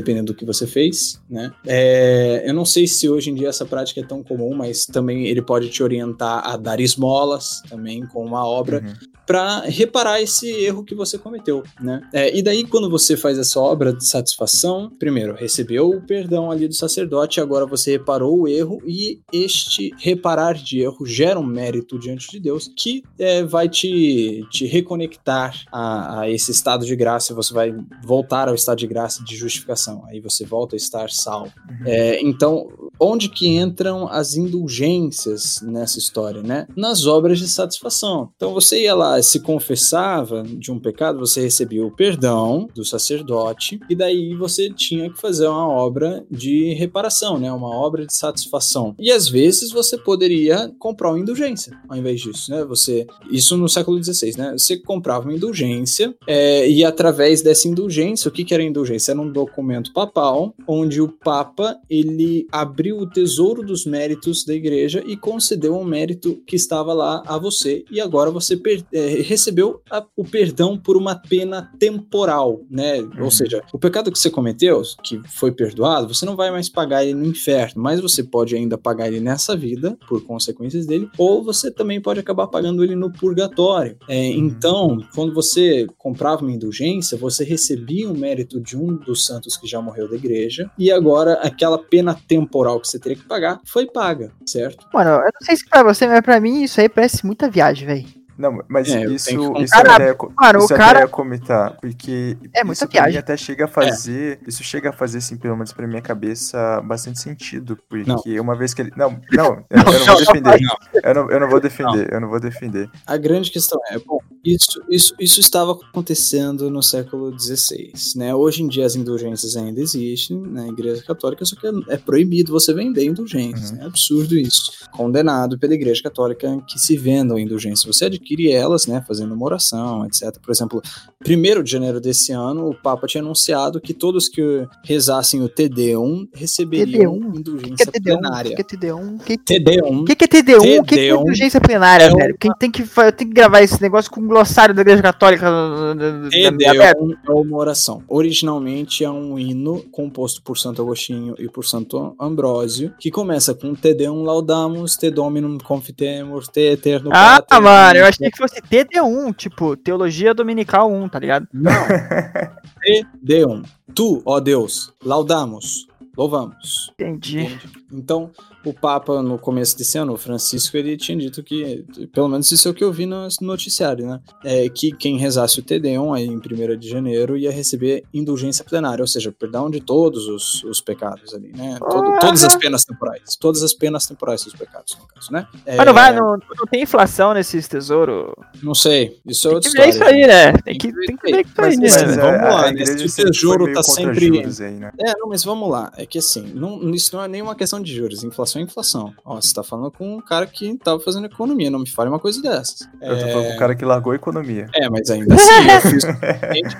dependendo 0.00 0.32
do 0.32 0.34
que 0.34 0.44
você 0.44 0.66
fez, 0.66 1.20
né? 1.28 1.52
É, 1.66 2.42
eu 2.46 2.54
não 2.54 2.64
sei 2.64 2.86
se 2.86 3.08
hoje 3.08 3.30
em 3.30 3.34
dia 3.34 3.48
essa 3.48 3.66
prática 3.66 4.00
é 4.00 4.04
tão 4.04 4.22
comum, 4.22 4.54
mas 4.54 4.86
também 4.86 5.26
ele 5.26 5.42
pode 5.42 5.68
te 5.68 5.82
orientar 5.82 6.42
a 6.46 6.56
dar 6.56 6.80
esmolas 6.80 7.62
também 7.68 8.06
com 8.06 8.24
uma 8.24 8.46
obra 8.46 8.82
uhum. 8.82 8.94
para 9.26 9.60
reparar 9.60 10.20
esse 10.20 10.48
erro 10.48 10.84
que 10.84 10.94
você 10.94 11.18
cometeu, 11.18 11.62
né? 11.80 12.00
É, 12.12 12.36
e 12.36 12.42
daí 12.42 12.64
quando 12.64 12.88
você 12.88 13.16
faz 13.16 13.38
essa 13.38 13.60
obra 13.60 13.92
de 13.92 14.06
satisfação, 14.06 14.90
primeiro 14.98 15.34
recebeu 15.34 15.90
o 15.90 16.00
perdão 16.00 16.50
ali 16.50 16.66
do 16.66 16.74
sacerdote, 16.74 17.40
agora 17.40 17.66
você 17.66 17.92
reparou 17.92 18.40
o 18.40 18.48
erro 18.48 18.80
e 18.86 19.20
este 19.32 19.92
reparar 19.98 20.54
de 20.54 20.80
erro 20.80 21.04
gera 21.04 21.38
um 21.38 21.46
mérito 21.46 21.98
diante 21.98 22.30
de 22.30 22.40
Deus 22.40 22.70
que 22.76 23.02
é, 23.18 23.42
vai 23.42 23.68
te, 23.68 24.46
te 24.50 24.66
reconectar 24.66 25.62
a, 25.70 26.20
a 26.20 26.30
esse 26.30 26.50
estado 26.50 26.86
de 26.86 26.96
graça, 26.96 27.34
você 27.34 27.52
vai 27.52 27.74
voltar 28.02 28.48
ao 28.48 28.54
estado 28.54 28.78
de 28.78 28.86
graça 28.86 29.22
de 29.24 29.36
justificação, 29.36 29.89
aí 30.06 30.20
você 30.20 30.44
volta 30.44 30.74
a 30.74 30.78
estar 30.78 31.10
salvo. 31.10 31.52
Uhum. 31.68 31.86
É, 31.86 32.20
então, 32.20 32.89
onde 33.00 33.28
que 33.28 33.48
entram 33.48 34.08
as 34.08 34.36
indulgências 34.36 35.60
nessa 35.62 35.98
história, 35.98 36.42
né? 36.42 36.66
Nas 36.76 37.06
obras 37.06 37.38
de 37.38 37.48
satisfação. 37.48 38.30
Então 38.36 38.52
você 38.52 38.82
ia 38.82 38.94
lá, 38.94 39.20
se 39.22 39.40
confessava 39.40 40.42
de 40.42 40.70
um 40.70 40.78
pecado, 40.78 41.18
você 41.18 41.40
recebia 41.40 41.84
o 41.84 41.94
perdão 41.94 42.68
do 42.74 42.84
sacerdote 42.84 43.80
e 43.88 43.94
daí 43.94 44.34
você 44.34 44.70
tinha 44.70 45.10
que 45.10 45.20
fazer 45.20 45.46
uma 45.46 45.68
obra 45.68 46.24
de 46.30 46.74
reparação, 46.74 47.38
né? 47.38 47.50
Uma 47.52 47.74
obra 47.74 48.06
de 48.06 48.14
satisfação. 48.14 48.94
E 48.98 49.10
às 49.10 49.28
vezes 49.28 49.70
você 49.72 49.96
poderia 49.96 50.72
comprar 50.78 51.10
uma 51.10 51.18
indulgência 51.18 51.78
ao 51.88 51.96
invés 51.96 52.20
disso, 52.20 52.50
né? 52.50 52.64
Você 52.64 53.06
isso 53.30 53.56
no 53.56 53.68
século 53.68 54.02
XVI, 54.02 54.36
né? 54.36 54.52
Você 54.52 54.76
comprava 54.76 55.24
uma 55.24 55.34
indulgência 55.34 56.14
é, 56.26 56.68
e 56.68 56.84
através 56.84 57.42
dessa 57.42 57.68
indulgência, 57.68 58.28
o 58.28 58.32
que, 58.32 58.44
que 58.44 58.54
era 58.54 58.62
indulgência? 58.62 59.12
Era 59.12 59.20
um 59.20 59.30
documento 59.30 59.92
papal 59.92 60.54
onde 60.66 61.00
o 61.00 61.08
Papa 61.08 61.76
ele 61.88 62.46
abriu 62.52 62.89
o 62.92 63.06
tesouro 63.06 63.62
dos 63.62 63.84
méritos 63.84 64.44
da 64.44 64.54
igreja 64.54 65.02
e 65.06 65.16
concedeu 65.16 65.76
um 65.76 65.84
mérito 65.84 66.42
que 66.46 66.56
estava 66.56 66.92
lá 66.92 67.22
a 67.26 67.38
você 67.38 67.84
e 67.90 68.00
agora 68.00 68.30
você 68.30 68.60
é, 68.92 69.06
recebeu 69.22 69.80
a, 69.90 70.04
o 70.16 70.24
perdão 70.24 70.78
por 70.78 70.96
uma 70.96 71.14
pena 71.14 71.70
temporal, 71.78 72.60
né? 72.70 73.00
Uhum. 73.00 73.24
Ou 73.24 73.30
seja, 73.30 73.62
o 73.72 73.78
pecado 73.78 74.10
que 74.10 74.18
você 74.18 74.30
cometeu, 74.30 74.82
que 75.02 75.20
foi 75.28 75.52
perdoado, 75.52 76.12
você 76.12 76.24
não 76.24 76.36
vai 76.36 76.50
mais 76.50 76.68
pagar 76.68 77.04
ele 77.04 77.14
no 77.14 77.26
inferno, 77.26 77.82
mas 77.82 78.00
você 78.00 78.22
pode 78.22 78.54
ainda 78.54 78.78
pagar 78.78 79.08
ele 79.08 79.20
nessa 79.20 79.56
vida 79.56 79.96
por 80.08 80.24
consequências 80.24 80.86
dele, 80.86 81.08
ou 81.18 81.42
você 81.42 81.70
também 81.70 82.00
pode 82.00 82.20
acabar 82.20 82.46
pagando 82.46 82.82
ele 82.84 82.94
no 82.94 83.12
purgatório. 83.12 83.96
É, 84.08 84.28
uhum. 84.30 84.34
Então, 84.34 84.98
quando 85.14 85.34
você 85.34 85.86
comprava 85.98 86.42
uma 86.42 86.52
indulgência, 86.52 87.16
você 87.16 87.44
recebia 87.44 88.08
o 88.08 88.12
um 88.12 88.16
mérito 88.16 88.60
de 88.60 88.76
um 88.76 88.96
dos 88.96 89.24
santos 89.24 89.56
que 89.56 89.66
já 89.66 89.80
morreu 89.80 90.08
da 90.08 90.16
igreja 90.16 90.70
e 90.78 90.90
agora 90.90 91.34
aquela 91.34 91.78
pena 91.78 92.14
temporal 92.14 92.79
que 92.80 92.88
você 92.88 92.98
teria 92.98 93.16
que 93.16 93.26
pagar 93.26 93.60
foi 93.64 93.86
paga, 93.86 94.32
certo? 94.46 94.86
Mano, 94.92 95.10
eu 95.10 95.30
não 95.32 95.40
sei 95.42 95.56
se 95.56 95.68
pra 95.68 95.82
você, 95.82 96.06
mas 96.06 96.20
pra 96.20 96.40
mim 96.40 96.62
isso 96.62 96.80
aí 96.80 96.88
parece 96.88 97.24
muita 97.24 97.48
viagem, 97.48 97.86
velho. 97.86 98.19
Não, 98.40 98.64
mas 98.66 98.88
é, 98.88 99.04
isso, 99.04 99.30
isso 99.58 99.70
cara, 99.70 99.94
até, 99.96 100.16
mano, 100.34 100.58
isso 100.60 100.72
o 100.72 100.76
cara... 100.76 101.06
comentar, 101.06 101.76
porque 101.78 102.38
é 102.54 102.64
muita 102.64 102.86
viagem. 102.86 103.18
até 103.18 103.36
chega 103.36 103.66
a 103.66 103.68
fazer, 103.68 104.40
é. 104.42 104.48
isso 104.48 104.64
chega 104.64 104.88
a 104.88 104.92
fazer, 104.94 105.18
assim, 105.18 105.36
pelo 105.36 105.54
menos 105.54 105.74
pra 105.74 105.86
minha 105.86 106.00
cabeça, 106.00 106.80
bastante 106.80 107.20
sentido, 107.20 107.78
porque 107.86 108.34
não. 108.36 108.42
uma 108.42 108.56
vez 108.56 108.72
que 108.72 108.80
ele, 108.80 108.92
não, 108.96 109.20
não, 109.30 109.62
eu, 109.68 109.78
eu 109.78 109.84
não 109.84 110.06
vou 110.06 110.16
defender, 110.16 110.60
eu 111.04 111.14
não, 111.14 111.30
eu 111.30 111.40
não 111.40 111.50
vou 111.50 111.60
defender, 111.60 112.12
eu 112.14 112.20
não 112.20 112.28
vou 112.30 112.40
defender. 112.40 112.90
A 113.06 113.18
grande 113.18 113.50
questão 113.50 113.78
é, 113.90 113.98
bom, 113.98 114.20
isso, 114.42 114.82
isso, 114.88 115.14
isso 115.20 115.38
estava 115.38 115.72
acontecendo 115.72 116.70
no 116.70 116.82
século 116.82 117.38
XVI, 117.38 117.92
né, 118.16 118.34
hoje 118.34 118.62
em 118.62 118.68
dia 118.68 118.86
as 118.86 118.96
indulgências 118.96 119.54
ainda 119.54 119.82
existem 119.82 120.40
na 120.40 120.66
igreja 120.66 121.02
católica, 121.02 121.44
só 121.44 121.56
que 121.56 121.66
é, 121.66 121.70
é 121.88 121.96
proibido 121.98 122.52
você 122.52 122.72
vender 122.72 123.04
indulgências, 123.04 123.72
uhum. 123.72 123.82
é 123.82 123.84
absurdo 123.84 124.34
isso, 124.34 124.72
condenado 124.92 125.58
pela 125.58 125.74
igreja 125.74 126.02
católica 126.02 126.58
que 126.66 126.78
se 126.78 126.96
vendam 126.96 127.38
indulgências, 127.38 127.84
você 127.84 128.06
adquire 128.06 128.29
adquire 128.30 128.52
elas, 128.52 128.86
né, 128.86 129.02
fazendo 129.06 129.34
uma 129.34 129.44
oração, 129.44 130.06
etc. 130.06 130.38
Por 130.40 130.50
exemplo, 130.50 130.82
1 131.26 131.62
de 131.62 131.70
janeiro 131.70 132.00
desse 132.00 132.32
ano, 132.32 132.68
o 132.68 132.74
Papa 132.74 133.06
tinha 133.06 133.22
anunciado 133.22 133.80
que 133.80 133.92
todos 133.92 134.28
que 134.28 134.66
rezassem 134.84 135.42
o 135.42 135.48
TD1 135.48 136.28
receberiam 136.34 137.14
TD1? 137.14 137.38
indulgência 137.38 137.86
que 137.86 137.92
que 137.92 137.98
é 137.98 138.00
plenária. 138.00 138.52
O 138.52 138.56
que 138.56 138.62
é 138.62 138.64
TD1? 138.64 139.24
Que 139.24 139.38
TD1? 139.38 140.00
O 140.00 140.04
que, 140.04 140.16
que 140.16 140.24
é 140.24 140.28
TD1? 140.28 140.80
O 140.80 140.84
que, 140.84 140.98
é 140.98 141.08
indulgência 141.08 141.60
plenária, 141.60 142.04
é 142.04 142.14
velho? 142.14 142.36
Quem 142.38 142.52
tem 142.58 142.70
que, 142.70 142.82
tem 143.16 143.28
que 143.28 143.34
gravar 143.34 143.62
esse 143.62 143.80
negócio 143.82 144.10
com 144.10 144.20
o 144.20 144.26
glossário 144.26 144.74
da 144.74 144.82
Igreja 144.82 145.02
Católica. 145.02 145.46
TD1 145.46 147.16
é 147.28 147.32
uma 147.32 147.56
oração. 147.56 148.02
Originalmente 148.08 149.04
é 149.04 149.10
um 149.10 149.38
hino 149.38 149.82
composto 149.90 150.42
por 150.42 150.58
Santo 150.58 150.82
Agostinho 150.82 151.34
e 151.38 151.48
por 151.48 151.64
Santo 151.64 152.14
Ambrósio, 152.20 152.94
que 152.98 153.10
começa 153.10 153.54
com 153.54 153.74
TD1 153.74 154.24
laudamus, 154.24 154.96
Te 154.96 155.10
Dominum 155.10 155.58
confitemur, 155.58 156.46
Te 156.46 156.72
Eterno 156.72 157.10
Ah, 157.12 157.42
mano, 157.60 157.98
eu 157.98 158.06
achei 158.10 158.30
que 158.30 158.36
fosse 158.36 158.60
TD1, 158.60 159.34
tipo, 159.36 159.76
Teologia 159.76 160.34
Dominical 160.34 160.90
1, 160.90 161.08
tá 161.08 161.18
ligado? 161.18 161.48
Não. 161.52 161.72
TD1. 163.24 163.64
Tu, 163.94 164.22
ó 164.24 164.38
Deus, 164.40 164.92
laudamos, 165.04 165.86
louvamos. 166.16 166.92
Entendi. 166.94 167.40
Entendi. 167.40 167.68
Então, 167.92 168.30
o 168.64 168.74
Papa, 168.74 169.22
no 169.22 169.38
começo 169.38 169.76
desse 169.76 169.98
ano, 169.98 170.12
o 170.12 170.16
Francisco, 170.16 170.76
ele 170.76 170.96
tinha 170.96 171.16
dito 171.16 171.42
que, 171.42 171.84
pelo 172.12 172.28
menos 172.28 172.50
isso 172.50 172.68
é 172.68 172.70
o 172.70 172.74
que 172.74 172.84
eu 172.84 172.92
vi 172.92 173.06
no 173.06 173.26
noticiário, 173.40 174.06
né? 174.06 174.20
É 174.44 174.68
que 174.68 174.92
quem 174.92 175.18
rezasse 175.18 175.60
o 175.60 175.62
TD1 175.62 176.16
aí 176.16 176.26
em 176.26 176.36
1 176.36 176.78
de 176.78 176.88
janeiro 176.88 177.36
ia 177.36 177.50
receber 177.50 178.04
indulgência 178.12 178.64
plenária, 178.64 179.02
ou 179.02 179.08
seja, 179.08 179.32
perdão 179.32 179.70
de 179.70 179.80
todos 179.80 180.26
os, 180.26 180.64
os 180.64 180.80
pecados 180.80 181.34
ali, 181.34 181.52
né? 181.56 181.78
Todo, 181.78 182.18
todas 182.18 182.44
as 182.44 182.56
penas 182.56 182.84
temporais. 182.84 183.36
Todas 183.36 183.62
as 183.62 183.72
penas 183.72 184.06
temporais 184.06 184.44
dos 184.44 184.54
pecados, 184.54 184.96
no 185.00 185.06
caso, 185.06 185.32
né? 185.32 185.46
É, 185.64 185.76
Mas 185.76 185.86
não, 185.86 185.94
vai, 185.94 186.12
não, 186.12 186.30
não 186.32 186.66
tem 186.70 186.82
inflação 186.82 187.34
nesses 187.34 187.66
tesouros? 187.68 188.32
Não 188.62 188.74
sei. 188.74 189.18
Isso 189.26 189.48
é 189.48 189.52
outra 189.52 189.70
tem 189.70 189.82
que 189.82 189.88
história. 189.90 190.12
Ver 190.12 190.20
isso 190.20 190.30
aí, 190.30 190.52
né? 190.52 190.52
Tem 190.64 190.78
que, 190.78 190.92
tem 190.92 191.16
que 191.16 191.32
ver 191.32 191.40
isso 191.40 191.60
aí, 191.60 191.76
né? 191.76 191.88
Mas, 191.90 192.16
vamos 192.16 192.54
lá, 192.54 192.72
né? 192.72 192.86
Se 193.08 193.22
o 193.22 193.30
tesouro 193.30 193.72
tá 193.72 193.82
sempre. 193.82 194.26
Aí, 194.26 194.70
né? 194.72 194.92
É, 194.98 195.18
não, 195.18 195.28
mas 195.28 195.44
vamos 195.44 195.70
lá. 195.70 195.92
É 195.96 196.04
que 196.04 196.18
assim, 196.18 196.52
não, 196.54 196.90
isso 196.94 197.14
não 197.14 197.22
é 197.24 197.28
nenhuma 197.28 197.54
questão 197.54 197.80
de 197.80 197.94
juros. 197.94 198.24
Inflação 198.24 198.49
é 198.58 198.62
inflação. 198.62 199.12
Ó, 199.24 199.40
você 199.40 199.54
tá 199.54 199.62
falando 199.62 199.90
com 199.90 200.16
um 200.16 200.20
cara 200.20 200.46
que 200.46 200.76
tava 200.78 201.00
fazendo 201.00 201.26
economia, 201.26 201.70
não 201.70 201.78
me 201.78 201.88
fale 201.88 202.08
uma 202.08 202.18
coisa 202.18 202.40
dessas. 202.40 202.88
Eu 203.00 203.18
tô 203.18 203.28
falando 203.28 203.46
com 203.48 203.54
um 203.54 203.58
cara 203.58 203.74
que 203.74 203.84
largou 203.84 204.12
a 204.12 204.16
economia. 204.16 204.68
É, 204.74 204.88
mas 204.88 205.10
ainda 205.10 205.34
assim, 205.34 205.70
eu 205.70 205.90
fiz, 205.90 206.04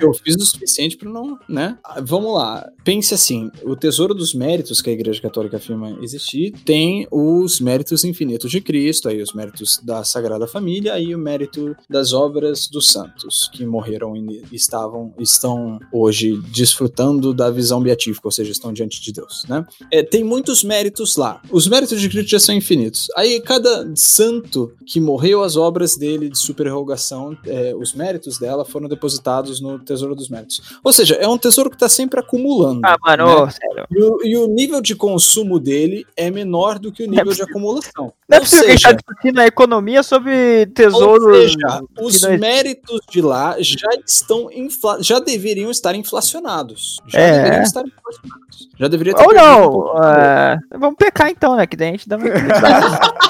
eu 0.01 0.15
fiz 0.15 0.37
o 0.37 0.47
suficiente 0.47 0.97
para 0.97 1.09
não, 1.09 1.39
né? 1.49 1.79
Vamos 2.03 2.35
lá. 2.35 2.69
Pense 2.85 3.15
assim, 3.15 3.51
o 3.63 3.77
tesouro 3.77 4.15
dos 4.15 4.35
méritos 4.35 4.81
que 4.81 4.91
a 4.91 4.93
Igreja 4.93 5.21
Católica 5.21 5.57
afirma 5.57 5.99
existir 6.03 6.53
tem 6.65 7.07
os 7.11 7.61
méritos 7.61 8.05
infinitos 8.05 8.51
de 8.51 8.61
Cristo, 8.61 9.09
aí 9.09 9.23
os 9.23 9.33
méritos 9.33 9.81
da 9.83 10.05
Sagrada 10.05 10.47
Família 10.47 10.99
e 10.99 11.15
o 11.15 11.19
mérito 11.19 11.77
das 11.89 12.13
obras 12.13 12.69
dos 12.69 12.89
santos 12.89 13.49
que 13.53 13.65
morreram 13.65 14.17
e 14.17 14.43
estavam 14.53 15.13
estão 15.19 15.79
hoje 15.93 16.41
desfrutando 16.49 17.33
da 17.35 17.51
visão 17.51 17.83
beatífica, 17.83 18.27
ou 18.27 18.33
seja, 18.33 18.53
estão 18.53 18.73
diante 18.73 19.01
de 19.01 19.13
Deus, 19.13 19.45
né? 19.49 19.67
É, 19.91 20.03
tem 20.03 20.25
muitos 20.25 20.65
méritos 20.65 21.17
lá. 21.17 21.41
Os 21.51 21.60
os 21.61 21.69
méritos 21.69 22.01
de 22.01 22.09
Cristo 22.09 22.31
já 22.31 22.41
são 22.41 22.55
infinitos. 22.55 23.09
Aí 23.15 23.39
cada 23.41 23.91
santo 23.95 24.73
que 24.87 24.99
morreu, 24.99 25.43
as 25.43 25.57
obras 25.57 25.95
dele 25.95 26.31
de 26.31 26.39
supererrogação, 26.39 27.37
é, 27.47 27.75
os 27.77 27.93
méritos 27.93 28.39
dela 28.39 28.65
foram 28.65 28.89
depositados 28.89 29.61
no 29.61 29.79
Tesouro 29.79 30.15
dos 30.15 30.31
Méritos. 30.31 30.63
Ou 30.83 30.91
seja, 30.91 31.17
é 31.17 31.29
um 31.29 31.37
tesouro 31.37 31.69
que 31.69 31.77
está 31.77 31.89
sempre 31.89 32.19
acumulando. 32.19 32.81
Ah, 32.83 32.97
mano, 32.99 33.45
né? 33.45 33.51
sério. 33.51 33.87
E 33.91 34.03
o, 34.03 34.19
e 34.25 34.37
o, 34.39 34.47
nível 34.47 34.81
de 34.81 34.95
consumo 34.95 35.61
dele 35.61 36.07
é 36.17 36.31
menor 36.31 36.79
do 36.79 36.91
que 36.91 37.03
o 37.03 37.07
nível 37.07 37.33
é 37.33 37.35
de 37.35 37.43
acumulação. 37.43 38.13
Não 38.27 38.39
é 38.39 38.41
possível 38.41 38.65
que 38.65 38.71
a 38.71 38.75
gente 38.75 38.87
está 38.87 38.93
discutindo 38.93 39.39
a 39.39 39.47
economia 39.47 40.03
sobre 40.03 40.67
tesouros. 40.75 41.27
Ou 41.27 41.35
seja, 41.35 41.83
os 42.01 42.39
méritos 42.39 43.01
de 43.11 43.21
lá 43.21 43.57
já 43.59 43.89
estão 44.07 44.51
infla... 44.51 45.03
já 45.03 45.19
deveriam 45.19 45.71
estar 45.71 45.95
inflacionados. 45.95 47.01
Já 47.07 47.21
é. 47.21 47.33
deveriam 47.33 47.63
estar 47.63 47.83
inflacionados. 47.87 48.69
Já 48.79 48.89
deveria 48.89 49.15
ter 49.15 49.27
Ou 49.27 49.35
não. 49.35 49.95
Um 49.95 50.03
é... 50.03 50.59
Vamos 50.79 50.97
pecar 50.97 51.29
então, 51.29 51.50
né? 51.57 51.67
Que 51.67 51.77
daí 51.77 51.89
a 51.89 51.93
gente 51.93 52.09
dá 52.09 52.17
uma. 52.17 52.27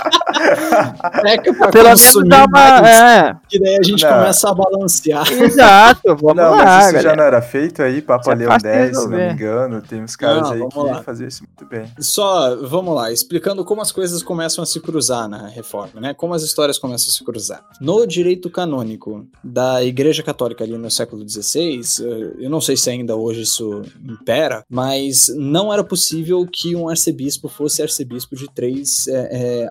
Peca 1.23 1.55
pra 1.55 1.71
Pelo 1.71 1.85
menos 1.85 2.29
dá 2.29 2.45
uma. 2.45 2.89
É. 2.89 3.37
Que 3.49 3.61
daí 3.61 3.77
a 3.77 3.83
gente 3.83 4.03
não. 4.03 4.13
começa 4.13 4.51
a 4.51 4.55
balancear. 4.55 5.33
Exato, 5.33 6.17
vamos 6.17 6.37
não, 6.37 6.51
lá. 6.51 6.65
Mas 6.65 6.85
isso 6.85 6.93
galera. 6.95 7.03
já 7.03 7.17
não 7.17 7.25
era 7.25 7.43
feito 7.43 7.83
aí, 7.83 8.03
Papa 8.03 8.33
é 8.33 8.35
Leão 8.35 8.59
10, 8.59 8.97
se 8.97 9.09
não 9.09 9.17
me 9.17 9.33
engano. 9.33 9.83
Tem 9.83 10.03
uns 10.03 10.17
caras 10.17 10.43
não, 10.43 10.53
aí 10.53 10.69
que 10.69 10.79
lá. 10.79 11.03
fazer 11.03 11.27
isso 11.29 11.45
muito 11.45 11.71
bem. 11.71 11.91
Só, 11.99 12.57
vamos 12.57 12.95
lá, 12.95 13.13
explicando 13.13 13.65
como 13.65 13.81
as 13.81 13.93
coisas 13.93 14.23
começam 14.23 14.63
a 14.63 14.67
se 14.67 14.81
cruzar 14.81 15.29
na 15.29 15.49
reforma, 15.49 16.01
né? 16.01 16.15
Como 16.15 16.35
as 16.35 16.43
histórias 16.43 16.79
começam 16.79 17.09
a 17.09 17.13
se 17.13 17.25
cruzar. 17.25 17.65
No 17.81 18.07
direito 18.07 18.51
canônico 18.51 19.27
da 19.43 19.83
Igreja 19.85 20.23
Católica 20.23 20.65
ali 20.65 20.77
no 20.77 20.91
século 20.91 21.27
XVI, 21.29 21.81
eh, 22.01 22.33
eu 22.41 22.51
não 22.51 22.61
sei 22.61 22.77
se 22.77 22.91
ainda 22.91 23.17
hoje 23.17 23.43
isso 23.43 23.83
impera, 24.03 24.65
mas 24.69 25.27
não 25.37 25.73
era 25.73 25.85
possível 25.85 26.47
que 26.51 26.75
um 26.75 26.89
arcebispo 26.89 27.49
fosse 27.49 27.83
arcebispo 27.83 28.37
de 28.37 28.49
três 28.53 29.07
é, 29.09 29.63
é. 29.63 29.69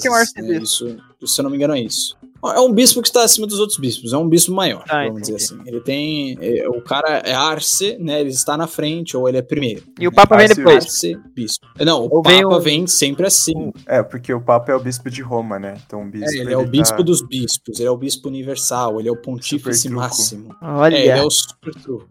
Que 0.00 0.08
é 0.08 0.10
um 0.10 0.14
arcebispo? 0.14 0.84
Né? 0.86 0.96
Isso, 1.20 1.34
se 1.34 1.40
eu 1.40 1.42
não 1.44 1.50
me 1.50 1.56
engano, 1.56 1.74
é 1.74 1.80
isso. 1.80 2.16
É 2.44 2.58
um 2.58 2.72
bispo 2.72 3.00
que 3.00 3.08
está 3.08 3.22
acima 3.22 3.46
dos 3.46 3.60
outros 3.60 3.78
bispos, 3.78 4.12
é 4.12 4.16
um 4.16 4.28
bispo 4.28 4.52
maior, 4.52 4.82
ah, 4.88 5.04
vamos 5.04 5.20
entendi. 5.22 5.38
dizer 5.38 5.54
assim. 5.54 5.62
Ele 5.64 5.80
tem. 5.80 6.36
É, 6.40 6.68
o 6.68 6.82
cara 6.82 7.18
é 7.24 7.32
arce, 7.32 7.96
né? 8.00 8.20
Ele 8.20 8.30
está 8.30 8.56
na 8.56 8.66
frente, 8.66 9.16
ou 9.16 9.28
ele 9.28 9.38
é 9.38 9.42
primeiro. 9.42 9.84
E 9.96 10.02
né? 10.02 10.08
o 10.08 10.12
Papa 10.12 10.36
vem 10.36 10.48
depois. 10.48 10.84
Arce, 10.84 11.16
bispo. 11.32 11.64
Não, 11.78 12.00
o 12.00 12.16
ou 12.16 12.20
Papa 12.20 12.34
vem, 12.34 12.44
o... 12.44 12.60
vem, 12.60 12.86
sempre 12.88 13.26
assim. 13.26 13.72
É, 13.86 14.02
porque 14.02 14.34
o 14.34 14.40
Papa 14.40 14.72
é 14.72 14.74
o 14.74 14.80
bispo 14.80 15.08
de 15.08 15.22
Roma, 15.22 15.56
né? 15.60 15.74
Então 15.86 16.02
o 16.02 16.10
bispo. 16.10 16.30
É, 16.30 16.32
ele, 16.32 16.40
ele, 16.40 16.54
é 16.54 16.58
o 16.58 16.66
bispo 16.66 16.96
tá... 16.96 17.02
dos 17.04 17.22
bispos, 17.22 17.78
ele 17.78 17.88
é 17.88 17.92
o 17.92 17.96
bispo 17.96 18.26
universal, 18.26 18.98
ele 18.98 19.08
é 19.08 19.12
o 19.12 19.16
pontífice 19.16 19.88
máximo. 19.88 20.52
Olha. 20.60 20.96
É, 20.96 21.00
ele 21.00 21.10
é 21.10 21.22
o 21.22 21.30
super 21.30 21.72
truco. 21.76 22.08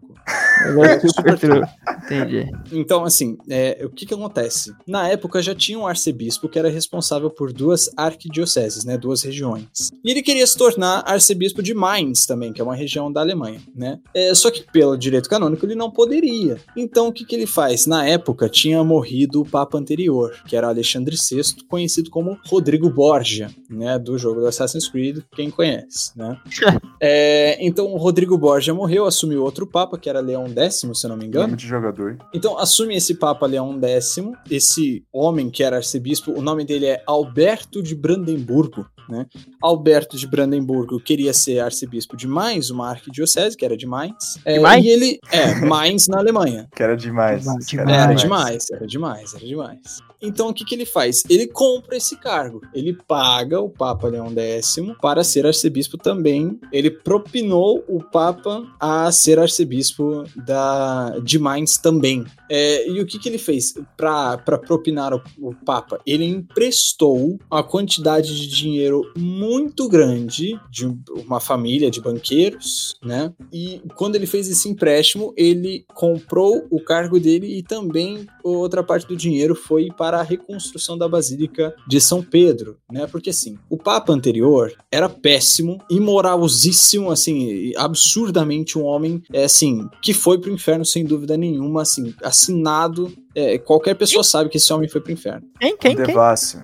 É. 0.60 2.02
Entendi. 2.04 2.50
Então, 2.72 3.04
assim, 3.04 3.36
é, 3.48 3.82
o 3.84 3.90
que 3.90 4.06
que 4.06 4.14
acontece? 4.14 4.74
Na 4.86 5.08
época 5.08 5.42
já 5.42 5.54
tinha 5.54 5.78
um 5.78 5.86
arcebispo 5.86 6.48
que 6.48 6.58
era 6.58 6.68
responsável 6.68 7.30
por 7.30 7.52
duas 7.52 7.90
arquidioceses, 7.96 8.84
né? 8.84 8.96
Duas 8.96 9.22
regiões. 9.22 9.90
E 10.04 10.10
ele 10.10 10.22
queria 10.22 10.46
se 10.46 10.56
tornar 10.56 11.02
arcebispo 11.06 11.62
de 11.62 11.74
Mainz 11.74 12.26
também, 12.26 12.52
que 12.52 12.60
é 12.60 12.64
uma 12.64 12.74
região 12.74 13.12
da 13.12 13.20
Alemanha, 13.20 13.60
né? 13.74 13.98
É, 14.14 14.34
só 14.34 14.50
que 14.50 14.64
pelo 14.72 14.96
direito 14.96 15.28
canônico 15.28 15.64
ele 15.64 15.74
não 15.74 15.90
poderia. 15.90 16.58
Então 16.76 17.08
o 17.08 17.12
que, 17.12 17.24
que 17.24 17.34
ele 17.34 17.46
faz? 17.46 17.86
Na 17.86 18.06
época 18.06 18.48
tinha 18.48 18.82
morrido 18.84 19.40
o 19.40 19.48
papa 19.48 19.78
anterior, 19.78 20.34
que 20.46 20.56
era 20.56 20.68
Alexandre 20.68 21.16
VI, 21.16 21.64
conhecido 21.68 22.10
como 22.10 22.38
Rodrigo 22.46 22.90
Borgia, 22.90 23.50
né? 23.70 23.98
Do 23.98 24.18
jogo 24.18 24.40
do 24.40 24.46
Assassin's 24.46 24.88
Creed, 24.88 25.20
quem 25.34 25.50
conhece, 25.50 26.16
né? 26.16 26.38
é, 27.00 27.58
então 27.64 27.86
o 27.92 27.96
Rodrigo 27.96 28.36
Borgia 28.36 28.74
morreu, 28.74 29.06
assumiu 29.06 29.42
outro 29.42 29.66
papa, 29.66 29.98
que 29.98 30.08
era 30.08 30.20
Leão 30.20 30.51
X, 30.58 30.74
se 30.76 31.06
eu 31.06 31.10
não 31.10 31.16
me 31.16 31.26
engano. 31.26 31.56
De 31.56 31.66
jogador. 31.66 32.18
Então 32.32 32.58
assume 32.58 32.96
esse 32.96 33.14
papa 33.14 33.46
Leão 33.46 33.78
X, 33.82 34.16
esse 34.50 35.04
homem 35.12 35.50
que 35.50 35.62
era 35.62 35.76
arcebispo, 35.76 36.32
o 36.32 36.42
nome 36.42 36.64
dele 36.64 36.86
é 36.86 37.02
Alberto 37.06 37.82
de 37.82 37.94
Brandemburgo, 37.94 38.86
né? 39.08 39.26
Alberto 39.60 40.16
de 40.16 40.26
Brandemburgo 40.26 41.00
queria 41.00 41.32
ser 41.32 41.60
arcebispo 41.60 42.16
de 42.16 42.26
Mainz, 42.26 42.70
uma 42.70 42.88
arquidiocese, 42.88 43.56
que 43.56 43.64
era 43.64 43.76
de 43.76 43.86
Mainz. 43.86 44.38
É, 44.44 44.58
e 44.80 44.88
ele. 44.88 45.18
É, 45.30 45.54
Mainz 45.66 46.08
na 46.08 46.18
Alemanha. 46.18 46.68
Que 46.74 46.82
era 46.82 46.96
demais. 46.96 47.44
Demais. 47.66 47.72
Era 47.72 48.14
demais, 48.14 48.70
era 48.70 48.86
demais, 48.86 49.34
era 49.34 49.46
demais. 49.46 50.02
Então 50.22 50.48
o 50.48 50.54
que, 50.54 50.64
que 50.64 50.74
ele 50.74 50.86
faz? 50.86 51.24
Ele 51.28 51.46
compra 51.46 51.96
esse 51.96 52.16
cargo. 52.16 52.60
Ele 52.72 52.96
paga 53.06 53.60
o 53.60 53.68
Papa 53.68 54.08
Leão 54.08 54.32
X 54.36 54.76
para 55.00 55.24
ser 55.24 55.44
arcebispo 55.44 55.98
também. 55.98 56.58
Ele 56.72 56.90
propinou 56.90 57.84
o 57.88 58.02
Papa 58.02 58.64
a 58.78 59.10
ser 59.10 59.38
arcebispo 59.38 60.24
da, 60.36 61.18
de 61.18 61.38
Mainz 61.38 61.76
também. 61.76 62.24
É, 62.54 62.86
e 62.86 63.00
o 63.00 63.06
que, 63.06 63.18
que 63.18 63.30
ele 63.30 63.38
fez 63.38 63.72
para 63.96 64.58
propinar 64.58 65.14
o, 65.14 65.22
o 65.38 65.54
Papa? 65.54 65.98
Ele 66.06 66.26
emprestou 66.26 67.38
uma 67.50 67.62
quantidade 67.62 68.38
de 68.38 68.46
dinheiro 68.46 69.10
muito 69.16 69.88
grande 69.88 70.60
de 70.70 70.86
uma 71.24 71.40
família 71.40 71.90
de 71.90 71.98
banqueiros, 71.98 72.98
né? 73.02 73.32
E 73.50 73.80
quando 73.94 74.16
ele 74.16 74.26
fez 74.26 74.50
esse 74.50 74.68
empréstimo, 74.68 75.32
ele 75.34 75.86
comprou 75.94 76.66
o 76.70 76.78
cargo 76.78 77.18
dele 77.18 77.56
e 77.56 77.62
também 77.62 78.26
outra 78.44 78.82
parte 78.82 79.08
do 79.08 79.16
dinheiro 79.16 79.54
foi 79.54 79.88
para 79.88 80.20
a 80.20 80.22
reconstrução 80.22 80.98
da 80.98 81.08
Basílica 81.08 81.74
de 81.88 82.02
São 82.02 82.22
Pedro, 82.22 82.76
né? 82.92 83.06
Porque 83.06 83.30
assim, 83.30 83.56
o 83.70 83.78
Papa 83.78 84.12
anterior 84.12 84.74
era 84.90 85.08
péssimo, 85.08 85.78
imoralzíssimo, 85.88 87.10
assim, 87.10 87.72
absurdamente 87.78 88.78
um 88.78 88.84
homem, 88.84 89.22
é 89.32 89.44
assim, 89.44 89.88
que 90.02 90.12
foi 90.12 90.38
pro 90.38 90.52
inferno 90.52 90.84
sem 90.84 91.02
dúvida 91.02 91.34
nenhuma, 91.34 91.80
assim, 91.80 92.12
assinado 92.42 93.12
é, 93.34 93.56
qualquer 93.58 93.94
pessoa 93.94 94.22
sabe 94.22 94.50
que 94.50 94.56
esse 94.56 94.72
homem 94.72 94.88
foi 94.88 95.00
pro 95.00 95.12
inferno. 95.12 95.46
Quem? 95.58 95.76
Quem? 95.76 95.96
quem? 95.96 96.14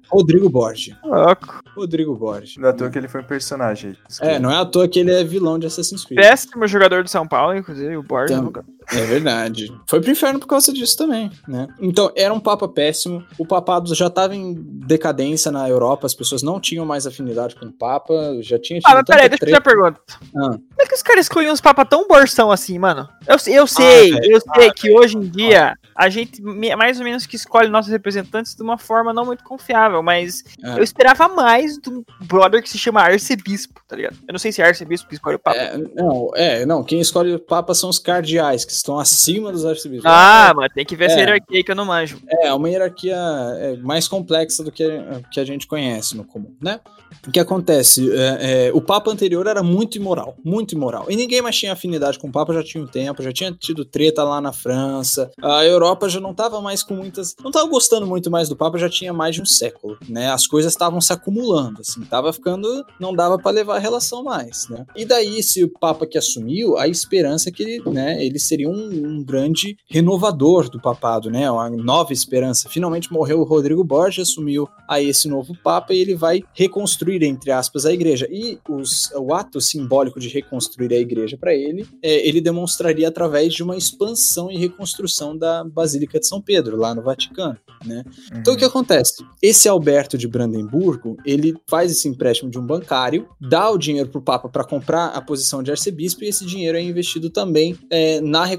Rodrigo 0.09 0.51
Borgia. 0.51 0.99
Louco. 1.03 1.62
Rodrigo 1.75 2.14
Borgia. 2.14 2.61
Não 2.61 2.69
é 2.69 2.73
à 2.73 2.75
toa 2.75 2.91
que 2.91 2.99
ele 2.99 3.09
foi 3.09 3.21
um 3.23 3.25
personagem. 3.25 3.97
É, 4.21 4.38
não 4.38 4.51
é 4.51 4.57
à 4.57 4.64
toa 4.67 4.87
que 4.88 4.99
ele 4.99 5.12
é 5.12 5.25
vilão 5.25 5.59
de 5.59 5.67
Assassin's 5.67 6.05
Creed. 6.05 6.21
Péssimo 6.21 6.67
jogador 6.67 7.03
de 7.03 7.11
São 7.11 7.27
Paulo, 7.27 7.57
inclusive, 7.57 7.97
o 7.97 8.03
Borgia. 8.03 8.37
Então, 8.37 8.64
é 8.92 9.05
verdade. 9.05 9.72
Foi 9.87 10.01
pro 10.01 10.11
inferno 10.11 10.40
por 10.40 10.46
causa 10.46 10.72
disso 10.72 10.96
também, 10.96 11.31
né? 11.46 11.68
Então, 11.81 12.11
era 12.16 12.33
um 12.33 12.40
papa 12.40 12.66
péssimo. 12.66 13.24
O 13.38 13.46
papado 13.46 13.94
já 13.94 14.09
tava 14.09 14.35
em 14.35 14.55
decadência 14.55 15.51
na 15.51 15.68
Europa, 15.68 16.07
as 16.07 16.14
pessoas 16.14 16.42
não 16.42 16.59
tinham 16.61 16.87
mais 16.87 17.07
afinidade 17.07 17.55
com 17.55 17.66
o 17.66 17.72
papa, 17.72 18.14
já 18.40 18.59
tinha 18.59 18.81
Ah, 18.85 18.94
mas 18.94 19.05
peraí, 19.05 19.29
deixa 19.29 19.44
eu 19.44 19.48
fazer 19.48 19.57
uma 19.57 19.61
pergunta. 19.61 20.01
Ah. 20.11 20.51
Como 20.51 20.62
é 20.81 20.87
que 20.87 20.94
os 20.94 21.03
caras 21.03 21.27
escolhiam 21.27 21.53
os 21.53 21.61
papas 21.61 21.87
tão 21.88 22.07
borção 22.09 22.51
assim, 22.51 22.79
mano? 22.79 23.09
Eu, 23.27 23.37
eu 23.53 23.66
sei, 23.66 24.14
ah, 24.14 24.20
eu 24.22 24.40
sei 24.40 24.68
ah, 24.68 24.74
que 24.74 24.90
hoje 24.90 25.16
em 25.16 25.29
dia 25.29 25.77
a 25.94 26.09
gente 26.09 26.40
mais 26.40 26.98
ou 26.98 27.05
menos 27.05 27.27
que 27.27 27.37
escolhe 27.37 27.68
nossos 27.68 27.90
representantes 27.90 28.55
de 28.55 28.62
uma 28.62 28.79
forma 28.79 29.12
não 29.12 29.27
muito 29.27 29.44
confiável, 29.44 30.03
mas 30.03 30.44
é. 30.62 30.79
eu 30.79 30.83
esperava 30.83 31.29
mais 31.29 31.77
do 31.79 32.05
brother 32.20 32.62
que 32.62 32.70
se 32.70 32.79
chama 32.79 33.03
arcebispo, 33.03 33.81
tá 33.87 33.96
ligado? 33.96 34.16
Eu 34.27 34.33
não 34.33 34.38
sei 34.38 34.53
se 34.53 34.62
é 34.62 34.66
arcebispo 34.66 35.09
que 35.09 35.14
escolhe 35.14 35.37
o 35.37 35.38
papa. 35.38 35.59
É, 35.59 35.77
não, 35.77 36.31
é, 36.35 36.66
não, 36.66 36.83
quem 36.83 37.01
escolhe 37.01 37.35
o 37.35 37.38
papa 37.38 37.74
são 37.74 37.90
os 37.90 37.98
cardeais, 37.98 38.64
que 38.64 38.72
estão 38.79 38.99
acima 38.99 39.53
dos 39.53 39.64
arcebispos. 39.64 40.11
Ah, 40.11 40.49
é, 40.51 40.55
mas 40.55 40.73
tem 40.73 40.85
que 40.85 40.97
ver 40.97 41.05
é, 41.05 41.07
essa 41.07 41.19
hierarquia 41.19 41.64
que 41.64 41.71
eu 41.71 41.77
não 41.77 41.85
manjo. 41.85 42.19
É, 42.43 42.53
uma 42.53 42.69
hierarquia 42.69 43.17
é, 43.59 43.77
mais 43.77 44.09
complexa 44.09 44.64
do 44.64 44.73
que, 44.73 44.85
que 45.31 45.41
a 45.41 45.45
gente 45.45 45.67
conhece 45.67 46.17
no 46.17 46.25
comum, 46.25 46.55
né? 46.61 46.81
O 47.27 47.31
que 47.31 47.41
acontece? 47.41 48.11
É, 48.12 48.69
é, 48.69 48.73
o 48.73 48.81
Papa 48.81 49.11
anterior 49.11 49.47
era 49.47 49.62
muito 49.62 49.97
imoral, 49.97 50.37
muito 50.45 50.75
imoral. 50.75 51.07
E 51.09 51.17
ninguém 51.17 51.43
mais 51.43 51.57
tinha 51.57 51.73
afinidade 51.73 52.19
com 52.19 52.29
o 52.29 52.33
Papa 52.33 52.53
já 52.53 52.62
tinha 52.62 52.83
um 52.83 52.87
tempo, 52.87 53.23
já 53.23 53.33
tinha 53.33 53.53
tido 53.53 53.85
treta 53.85 54.23
lá 54.25 54.41
na 54.41 54.53
França. 54.53 55.31
A 55.43 55.64
Europa 55.64 56.09
já 56.09 56.21
não 56.21 56.31
estava 56.31 56.61
mais 56.61 56.83
com 56.83 56.95
muitas. 56.95 57.35
Não 57.41 57.51
estava 57.51 57.67
gostando 57.67 58.07
muito 58.07 58.31
mais 58.31 58.49
do 58.49 58.57
Papa, 58.57 58.79
já 58.79 58.88
tinha 58.88 59.12
mais 59.12 59.35
de 59.35 59.43
um 59.43 59.47
século, 59.47 59.99
né? 60.09 60.31
As 60.31 60.47
coisas 60.47 60.73
estavam 60.73 61.01
se 61.01 61.12
acumulando, 61.12 61.81
assim, 61.81 62.03
tava 62.03 62.33
ficando. 62.33 62.85
Não 63.01 63.14
dava 63.14 63.38
para 63.38 63.51
levar 63.51 63.77
a 63.77 63.81
relação 63.81 64.23
mais, 64.23 64.69
né? 64.69 64.87
E 64.95 65.05
daí, 65.05 65.43
se 65.43 65.64
o 65.64 65.69
Papa 65.69 66.07
que 66.07 66.19
assumiu, 66.19 66.77
a 66.79 66.88
esperança 66.88 67.49
é 67.49 67.53
que 67.53 67.62
ele, 67.62 67.91
né, 67.91 68.25
ele 68.25 68.38
seria 68.38 68.67
um, 68.70 69.07
um 69.07 69.22
grande 69.22 69.76
renovador 69.87 70.68
do 70.68 70.81
papado, 70.81 71.31
né? 71.31 71.50
Uma 71.50 71.68
nova 71.70 72.12
esperança. 72.12 72.68
Finalmente 72.68 73.12
morreu 73.12 73.40
o 73.40 73.44
Rodrigo 73.44 73.85
Borges, 73.85 74.28
assumiu 74.28 74.68
aí 74.88 75.09
esse 75.09 75.28
novo 75.28 75.57
Papa 75.62 75.92
e 75.92 76.00
ele 76.00 76.14
vai 76.14 76.42
reconstruir 76.54 77.18
entre 77.24 77.50
aspas, 77.50 77.87
a 77.87 77.92
igreja. 77.92 78.28
E 78.31 78.59
os, 78.68 79.11
o 79.14 79.33
ato 79.35 79.61
simbólico 79.61 80.20
de 80.20 80.28
reconstruir 80.28 80.92
a 80.92 80.98
igreja 80.98 81.37
para 81.37 81.54
ele, 81.54 81.87
é, 82.02 82.28
ele 82.28 82.40
demonstraria 82.40 83.09
através 83.09 83.52
de 83.52 83.62
uma 83.62 83.76
expansão 83.76 84.50
e 84.50 84.57
reconstrução 84.57 85.37
da 85.37 85.64
Basílica 85.64 86.20
de 86.20 86.26
São 86.26 86.40
Pedro, 86.40 86.76
lá 86.76 86.94
no 86.94 87.02
Vaticano. 87.02 87.57
Né? 87.85 88.04
Uhum. 88.07 88.38
Então 88.40 88.54
o 88.54 88.57
que 88.57 88.64
uhum. 88.64 88.70
acontece? 88.70 89.24
Esse 89.42 89.68
Alberto 89.68 90.18
de 90.18 90.26
Brandemburgo, 90.26 91.16
ele 91.24 91.54
faz 91.66 91.92
esse 91.92 92.09
empréstimo 92.09 92.50
de 92.50 92.59
um 92.59 92.66
bancário, 92.66 93.28
dá 93.40 93.70
o 93.70 93.78
dinheiro 93.78 94.09
para 94.09 94.18
o 94.18 94.22
Papa 94.22 94.48
para 94.48 94.64
comprar 94.64 95.07
a 95.09 95.20
posição 95.20 95.62
de 95.62 95.70
arcebispo 95.70 96.24
e 96.24 96.28
esse 96.28 96.44
dinheiro 96.44 96.76
é 96.76 96.83
investido 96.83 97.31
também 97.31 97.76
é, 97.90 98.20
na 98.20 98.44
reconstrução 98.44 98.58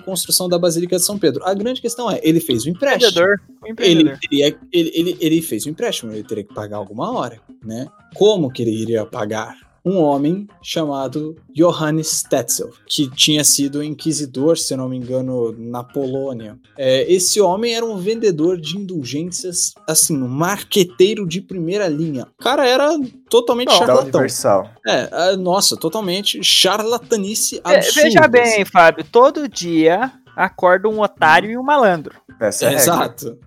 da 0.50 0.58
Basílica 0.58 0.98
de 0.98 1.04
São 1.04 1.18
Pedro. 1.18 1.44
A 1.46 1.54
grande 1.54 1.82
questão 1.82 2.10
é, 2.10 2.20
ele 2.24 2.40
fez 2.40 2.66
o 2.66 2.70
empréstimo. 2.70 3.12
Ele, 3.80 4.18
teria, 4.18 4.58
ele, 4.72 4.92
ele, 4.94 5.18
ele 5.20 5.42
fez 5.42 5.66
o 5.66 5.70
empréstimo, 5.70 6.12
ele 6.12 6.24
teria 6.24 6.44
que 6.44 6.54
pagar 6.54 6.78
alguma 6.78 7.12
hora, 7.12 7.40
né? 7.64 7.88
Como 8.16 8.52
que 8.52 8.62
ele 8.62 8.72
iria 8.72 9.06
pagar? 9.06 9.69
Um 9.84 9.98
homem 9.98 10.48
chamado 10.62 11.36
Johannes 11.54 12.24
Tetzel, 12.24 12.70
que 12.88 13.10
tinha 13.10 13.44
sido 13.44 13.84
inquisidor, 13.84 14.58
se 14.58 14.74
eu 14.74 14.78
não 14.78 14.90
me 14.90 14.98
engano, 14.98 15.54
na 15.58 15.84
Polônia. 15.84 16.58
É, 16.78 17.12
esse 17.12 17.40
homem 17.42 17.76
era 17.76 17.86
um 17.86 17.98
vendedor 17.98 18.60
de 18.60 18.78
indulgências, 18.78 19.74
assim, 19.88 20.16
um 20.22 20.28
marqueteiro 20.28 21.28
de 21.28 21.42
primeira 21.42 21.88
linha. 21.88 22.28
O 22.40 22.44
cara 22.44 22.68
era 22.68 22.90
totalmente 23.30 23.72
charlatão. 23.72 24.04
Universal. 24.04 24.70
É, 24.86 25.36
nossa, 25.36 25.78
totalmente 25.78 26.44
charlatanice 26.44 27.62
absurda. 27.64 28.02
Veja 28.02 28.28
bem, 28.28 28.66
Fábio, 28.66 29.06
todo 29.06 29.48
dia 29.48 30.12
acorda 30.36 30.88
um 30.88 31.02
otário 31.02 31.52
e 31.52 31.58
um 31.58 31.64
malandro. 31.64 32.16
Essa 32.40 32.66
é, 32.66 32.74
é 32.74 32.76
Exato. 32.76 33.38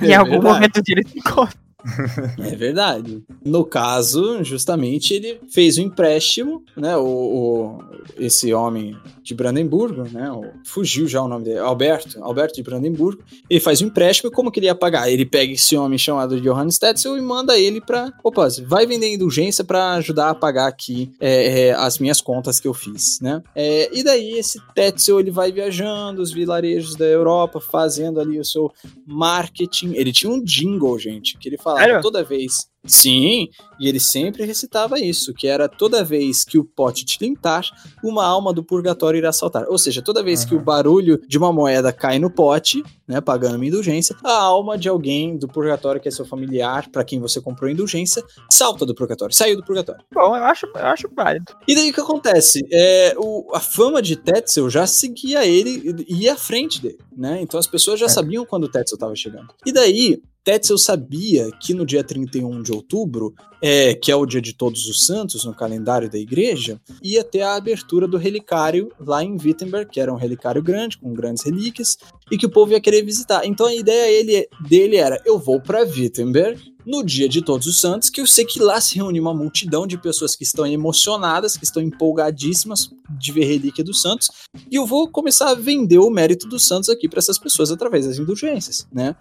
Em 0.00 0.14
algum 0.14 0.32
verdade. 0.32 0.54
momento 0.54 0.82
ele 0.86 1.08
se 1.08 1.18
encontra. 1.18 1.61
É 2.38 2.56
verdade. 2.56 3.22
No 3.44 3.64
caso, 3.64 4.42
justamente, 4.44 5.14
ele 5.14 5.40
fez 5.48 5.78
o 5.78 5.80
um 5.80 5.84
empréstimo, 5.84 6.62
né? 6.76 6.96
O, 6.96 7.04
o, 7.04 7.78
esse 8.18 8.52
homem 8.52 8.96
de 9.22 9.34
Brandemburgo, 9.34 10.04
né? 10.10 10.30
O, 10.30 10.44
fugiu 10.64 11.06
já 11.06 11.22
o 11.22 11.28
nome 11.28 11.44
dele, 11.44 11.58
Alberto, 11.58 12.22
Alberto 12.22 12.54
de 12.54 12.62
Brandemburgo. 12.62 13.22
Ele 13.48 13.60
faz 13.60 13.80
o 13.80 13.84
um 13.84 13.86
empréstimo 13.88 14.30
e 14.30 14.32
como 14.32 14.50
que 14.50 14.58
ele 14.58 14.66
ia 14.66 14.74
pagar? 14.74 15.10
Ele 15.10 15.24
pega 15.24 15.52
esse 15.52 15.76
homem 15.76 15.98
chamado 15.98 16.40
Johannes 16.40 16.78
Tetzel 16.78 17.16
e 17.16 17.20
manda 17.20 17.58
ele 17.58 17.80
para, 17.80 18.12
opa, 18.22 18.48
vai 18.66 18.86
vender 18.86 19.12
indulgência 19.12 19.64
para 19.64 19.94
ajudar 19.94 20.30
a 20.30 20.34
pagar 20.34 20.66
aqui 20.66 21.12
é, 21.20 21.68
é, 21.68 21.72
as 21.72 21.98
minhas 21.98 22.20
contas 22.20 22.58
que 22.58 22.68
eu 22.68 22.74
fiz, 22.74 23.18
né? 23.20 23.42
É, 23.54 23.90
e 23.96 24.02
daí 24.02 24.38
esse 24.38 24.60
Tetzel 24.74 25.20
ele 25.20 25.30
vai 25.30 25.52
viajando 25.52 26.20
os 26.20 26.32
vilarejos 26.32 26.96
da 26.96 27.06
Europa, 27.06 27.60
fazendo 27.60 28.20
ali 28.20 28.38
o 28.38 28.44
seu 28.44 28.72
marketing. 29.06 29.92
Ele 29.94 30.12
tinha 30.12 30.30
um 30.30 30.42
jingle, 30.42 30.98
gente, 30.98 31.38
que 31.38 31.48
ele 31.48 31.58
fala 31.58 31.71
falava 31.80 32.00
toda 32.02 32.24
vez. 32.24 32.71
Sim, 32.84 33.48
e 33.78 33.88
ele 33.88 34.00
sempre 34.00 34.44
recitava 34.44 34.98
isso, 34.98 35.32
que 35.32 35.46
era 35.46 35.68
toda 35.68 36.04
vez 36.04 36.44
que 36.44 36.58
o 36.58 36.64
pote 36.64 37.04
te 37.04 37.18
limpar, 37.20 37.64
uma 38.02 38.26
alma 38.26 38.52
do 38.52 38.62
purgatório 38.62 39.18
irá 39.18 39.32
saltar. 39.32 39.66
Ou 39.68 39.78
seja, 39.78 40.02
toda 40.02 40.22
vez 40.22 40.42
uhum. 40.42 40.48
que 40.48 40.54
o 40.56 40.60
barulho 40.60 41.20
de 41.28 41.38
uma 41.38 41.52
moeda 41.52 41.92
cai 41.92 42.18
no 42.18 42.28
pote, 42.28 42.82
né, 43.06 43.20
pagando 43.20 43.56
uma 43.56 43.66
indulgência, 43.66 44.16
a 44.24 44.32
alma 44.32 44.76
de 44.76 44.88
alguém 44.88 45.36
do 45.36 45.46
purgatório, 45.46 46.00
que 46.00 46.08
é 46.08 46.10
seu 46.10 46.24
familiar, 46.24 46.88
para 46.90 47.04
quem 47.04 47.20
você 47.20 47.40
comprou 47.40 47.70
indulgência, 47.70 48.22
salta 48.50 48.84
do 48.84 48.94
purgatório, 48.94 49.34
saiu 49.34 49.56
do 49.56 49.64
purgatório. 49.64 50.04
Bom, 50.12 50.36
eu 50.36 50.44
acho, 50.44 50.66
eu 50.66 50.86
acho 50.86 51.08
válido. 51.14 51.52
E 51.68 51.74
daí 51.74 51.90
o 51.90 51.94
que 51.94 52.00
acontece? 52.00 52.66
É, 52.72 53.14
o, 53.16 53.54
a 53.54 53.60
fama 53.60 54.02
de 54.02 54.16
Tetzel 54.16 54.68
já 54.68 54.86
seguia 54.86 55.46
ele 55.46 56.04
e 56.08 56.24
ia 56.24 56.32
à 56.32 56.36
frente 56.36 56.82
dele, 56.82 56.98
né? 57.16 57.40
Então 57.40 57.60
as 57.60 57.66
pessoas 57.66 58.00
já 58.00 58.06
é. 58.06 58.08
sabiam 58.08 58.44
quando 58.44 58.64
o 58.64 58.68
Tetzel 58.68 58.96
estava 58.96 59.14
chegando. 59.14 59.48
E 59.64 59.72
daí, 59.72 60.20
Tetzel 60.44 60.76
sabia 60.76 61.50
que 61.60 61.72
no 61.72 61.86
dia 61.86 62.02
31 62.02 62.62
de 62.62 62.71
outubro, 62.72 63.34
é, 63.60 63.94
que 63.94 64.10
é 64.10 64.16
o 64.16 64.26
dia 64.26 64.40
de 64.40 64.52
Todos 64.52 64.86
os 64.86 65.06
Santos 65.06 65.44
no 65.44 65.54
calendário 65.54 66.10
da 66.10 66.18
igreja, 66.18 66.80
ia 67.02 67.22
ter 67.22 67.42
a 67.42 67.54
abertura 67.54 68.08
do 68.08 68.16
relicário 68.16 68.90
lá 68.98 69.22
em 69.22 69.36
Wittenberg, 69.36 69.90
que 69.90 70.00
era 70.00 70.12
um 70.12 70.16
relicário 70.16 70.62
grande, 70.62 70.98
com 70.98 71.12
grandes 71.12 71.44
relíquias, 71.44 71.96
e 72.30 72.36
que 72.36 72.46
o 72.46 72.50
povo 72.50 72.72
ia 72.72 72.80
querer 72.80 73.02
visitar. 73.02 73.44
Então 73.44 73.66
a 73.66 73.74
ideia 73.74 74.10
ele, 74.10 74.48
dele 74.68 74.96
era: 74.96 75.20
eu 75.24 75.38
vou 75.38 75.60
para 75.60 75.82
Wittenberg 75.82 76.71
no 76.84 77.02
dia 77.02 77.28
de 77.28 77.42
Todos 77.42 77.66
os 77.66 77.78
Santos, 77.78 78.10
que 78.10 78.20
eu 78.20 78.26
sei 78.26 78.44
que 78.44 78.60
lá 78.60 78.80
se 78.80 78.96
reúne 78.96 79.20
uma 79.20 79.34
multidão 79.34 79.86
de 79.86 79.96
pessoas 79.98 80.34
que 80.34 80.44
estão 80.44 80.66
emocionadas, 80.66 81.56
que 81.56 81.64
estão 81.64 81.82
empolgadíssimas 81.82 82.90
de 83.10 83.32
ver 83.32 83.44
relíquia 83.44 83.84
dos 83.84 84.00
santos, 84.00 84.30
e 84.70 84.76
eu 84.76 84.86
vou 84.86 85.08
começar 85.08 85.50
a 85.50 85.54
vender 85.54 85.98
o 85.98 86.10
mérito 86.10 86.48
dos 86.48 86.64
santos 86.64 86.88
aqui 86.88 87.08
para 87.08 87.18
essas 87.18 87.38
pessoas 87.38 87.70
através 87.70 88.06
das 88.06 88.18
indulgências, 88.18 88.86
né? 88.92 89.14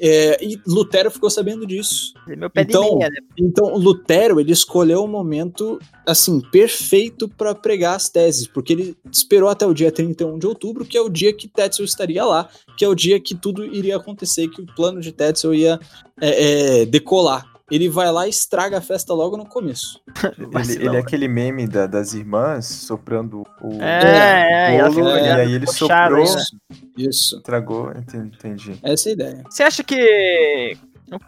É, 0.00 0.44
e 0.44 0.60
Lutero 0.66 1.10
ficou 1.10 1.30
sabendo 1.30 1.66
disso. 1.66 2.12
É 2.28 2.60
então, 2.60 2.98
meia, 2.98 3.08
né? 3.08 3.16
então, 3.38 3.74
Lutero 3.76 4.38
ele 4.38 4.52
escolheu 4.52 5.02
o 5.02 5.08
momento 5.08 5.78
assim 6.06 6.40
perfeito 6.40 7.28
para 7.28 7.54
pregar 7.54 7.96
as 7.96 8.08
teses, 8.08 8.46
porque 8.46 8.72
ele 8.72 8.96
esperou 9.10 9.48
até 9.48 9.66
o 9.66 9.74
dia 9.74 9.90
31 9.90 10.38
de 10.38 10.46
outubro, 10.46 10.84
que 10.84 10.96
é 10.96 11.00
o 11.00 11.08
dia 11.08 11.32
que 11.32 11.48
Tetzel 11.48 11.84
estaria 11.84 12.24
lá, 12.24 12.48
que 12.76 12.84
é 12.84 12.88
o 12.88 12.94
dia 12.94 13.18
que 13.18 13.34
tudo 13.34 13.64
iria 13.64 13.96
acontecer, 13.96 14.48
que 14.48 14.60
o 14.60 14.66
plano 14.66 15.00
de 15.00 15.12
Tetzel 15.12 15.54
ia 15.54 15.80
é, 16.20 16.82
é, 16.82 16.86
decolar 16.86 17.44
ele 17.70 17.88
vai 17.88 18.10
lá 18.10 18.26
e 18.26 18.30
estraga 18.30 18.78
a 18.78 18.80
festa 18.80 19.12
logo 19.12 19.36
no 19.36 19.46
começo. 19.46 20.00
ele, 20.38 20.86
ele, 20.86 20.96
é 20.96 21.00
aquele 21.00 21.28
meme 21.28 21.66
da, 21.66 21.86
das 21.86 22.14
irmãs 22.14 22.66
soprando 22.66 23.42
o, 23.60 23.82
é, 23.82 24.82
o 24.84 24.92
bolo, 24.92 25.08
é, 25.10 25.26
e 25.26 25.30
aí 25.40 25.52
ele 25.52 25.66
soprou. 25.66 26.24
Isso. 26.24 26.56
isso. 26.96 27.42
Tragou, 27.42 27.92
entendi. 27.92 28.78
Essa 28.82 29.08
é 29.08 29.10
a 29.10 29.12
ideia. 29.12 29.44
Você 29.48 29.62
acha 29.62 29.84
que. 29.84 30.76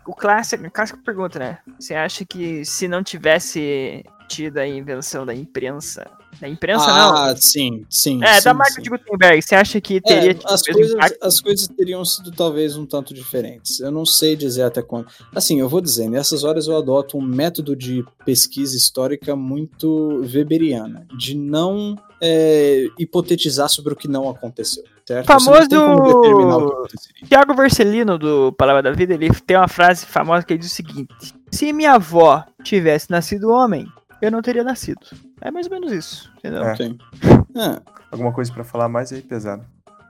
O, 0.07 0.15
clássico, 0.15 0.65
a 0.67 0.71
clássica 0.71 1.01
pergunta, 1.03 1.39
né? 1.39 1.59
Você 1.79 1.95
acha 1.95 2.25
que 2.25 2.65
se 2.67 2.87
não 2.87 3.03
tivesse 3.03 4.05
tido 4.29 4.59
a 4.59 4.67
invenção 4.67 5.25
da 5.25 5.35
imprensa, 5.35 6.07
da 6.39 6.49
imprensa, 6.49 6.85
ah, 6.85 6.99
não. 6.99 7.17
Ah, 7.17 7.37
sim, 7.37 7.85
sim. 7.89 8.23
É, 8.23 8.35
sim, 8.39 8.45
da 8.45 8.55
marca 8.55 8.75
sim. 8.75 8.83
de 8.83 8.91
Gutenberg, 8.91 9.43
você 9.43 9.55
acha 9.55 9.81
que 9.81 10.01
teria. 10.01 10.33
É, 10.33 10.39
as, 10.45 10.63
coisas, 10.63 10.97
as 11.21 11.41
coisas 11.41 11.69
teriam 11.69 12.05
sido 12.05 12.31
talvez 12.31 12.77
um 12.77 12.87
tanto 12.87 13.13
diferentes. 13.13 13.81
Eu 13.81 13.91
não 13.91 14.07
sei 14.07 14.37
dizer 14.37 14.63
até 14.63 14.83
quando. 14.83 15.07
Assim, 15.35 15.61
eu 15.61 15.69
vou 15.69 15.81
dizer, 15.81 16.09
nessas 16.09 16.45
horas 16.45 16.67
eu 16.67 16.77
adoto 16.77 17.19
um 17.19 17.23
método 17.23 17.75
de 17.75 18.05
pesquisa 18.25 18.77
histórica 18.77 19.35
muito 19.35 20.21
weberiana, 20.33 21.07
de 21.17 21.35
não 21.37 21.97
é, 22.21 22.87
hipotetizar 22.99 23.69
sobre 23.69 23.93
o 23.93 23.97
que 23.97 24.07
não 24.07 24.29
aconteceu. 24.29 24.85
Certo? 25.07 25.27
Famoso 25.27 25.69
Tiago 27.27 27.55
Vercelino 27.55 28.17
do 28.17 28.53
Palavra 28.53 28.83
da 28.83 28.93
Vida, 28.93 29.15
ele 29.15 29.31
tem 29.45 29.57
uma 29.57 29.67
frase 29.67 30.07
famosa 30.07 30.45
que 30.45 30.53
ele 30.53 30.61
diz 30.61 30.71
o 30.71 30.75
seguinte: 30.75 31.35
Se 31.51 31.73
minha 31.73 31.95
avó 31.95 32.45
tivesse 32.63 33.11
nascido 33.11 33.51
homem, 33.51 33.87
eu 34.21 34.31
não 34.31 34.43
teria 34.43 34.65
nascido. 34.65 35.01
É 35.41 35.51
mais 35.51 35.67
ou 35.67 35.73
menos 35.73 35.93
isso, 35.93 36.33
entendeu? 36.39 36.63
É. 36.65 36.75
É. 36.75 37.81
Alguma 38.11 38.33
coisa 38.33 38.53
para 38.53 38.65
falar 38.65 38.89
mais 38.89 39.13
aí, 39.13 39.23
pesado? 39.23 39.65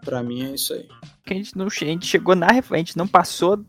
Pra 0.04 0.22
mim 0.22 0.44
é 0.44 0.54
isso 0.54 0.72
aí. 0.72 0.88
Que 1.24 1.34
a 1.34 1.36
gente 1.36 1.56
não 1.56 1.66
a 1.66 1.70
gente 1.70 2.06
chegou 2.06 2.34
na 2.34 2.48
a 2.48 2.76
gente 2.76 2.96
não 2.96 3.06
passou 3.06 3.64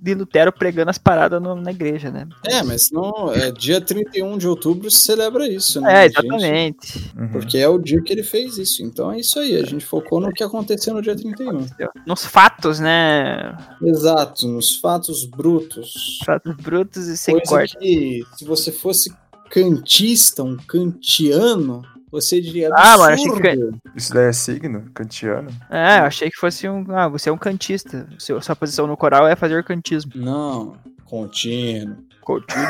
de 0.00 0.14
Lutero 0.14 0.52
pregando 0.52 0.90
as 0.90 0.98
paradas 0.98 1.40
no, 1.42 1.54
na 1.54 1.70
igreja, 1.70 2.10
né? 2.10 2.28
É, 2.44 2.62
mas 2.62 2.90
não, 2.90 3.32
é 3.32 3.50
dia 3.50 3.80
31 3.80 4.38
de 4.38 4.46
outubro 4.46 4.90
se 4.90 4.98
celebra 4.98 5.48
isso, 5.48 5.80
né? 5.80 6.02
É, 6.02 6.06
exatamente. 6.06 6.40
Gente, 6.42 7.12
uhum. 7.16 7.28
Porque 7.28 7.58
é 7.58 7.68
o 7.68 7.78
dia 7.78 8.00
que 8.02 8.12
ele 8.12 8.22
fez 8.22 8.58
isso. 8.58 8.82
Então 8.82 9.10
é 9.10 9.20
isso 9.20 9.38
aí, 9.38 9.56
a 9.56 9.64
gente 9.64 9.84
focou 9.84 10.20
no 10.20 10.32
que 10.32 10.44
aconteceu 10.44 10.94
no 10.94 11.02
dia 11.02 11.16
31. 11.16 11.66
Nos 12.06 12.24
fatos, 12.24 12.78
né? 12.78 13.56
Exato, 13.82 14.46
nos 14.46 14.76
fatos 14.76 15.24
brutos. 15.24 16.18
Fatos 16.24 16.54
brutos 16.56 17.06
e 17.08 17.16
sem 17.16 17.40
corte. 17.40 17.76
Que, 17.78 18.24
se 18.36 18.44
você 18.44 18.70
fosse 18.70 19.12
cantista, 19.50 20.42
um 20.42 20.56
kantiano, 20.56 21.82
você 22.10 22.40
diria 22.40 22.68
absurdo. 22.68 22.88
Ah, 22.88 22.98
mano, 22.98 23.14
achei 23.14 23.32
que... 23.32 23.70
Isso 23.94 24.14
daí 24.14 24.28
é 24.28 24.32
signo? 24.32 24.90
Kantiano? 24.94 25.50
É, 25.70 26.00
eu 26.00 26.04
achei 26.04 26.30
que 26.30 26.38
fosse 26.38 26.68
um... 26.68 26.84
Ah, 26.90 27.08
você 27.08 27.28
é 27.28 27.32
um 27.32 27.38
cantista. 27.38 28.06
Sua 28.18 28.56
posição 28.56 28.86
no 28.86 28.96
coral 28.96 29.26
é 29.26 29.36
fazer 29.36 29.62
cantismo. 29.64 30.12
Não, 30.14 30.76
contínuo. 31.04 31.98
Contínuo? 32.20 32.66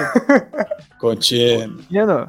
contínuo. 0.98 1.76
Contínuo. 1.78 2.28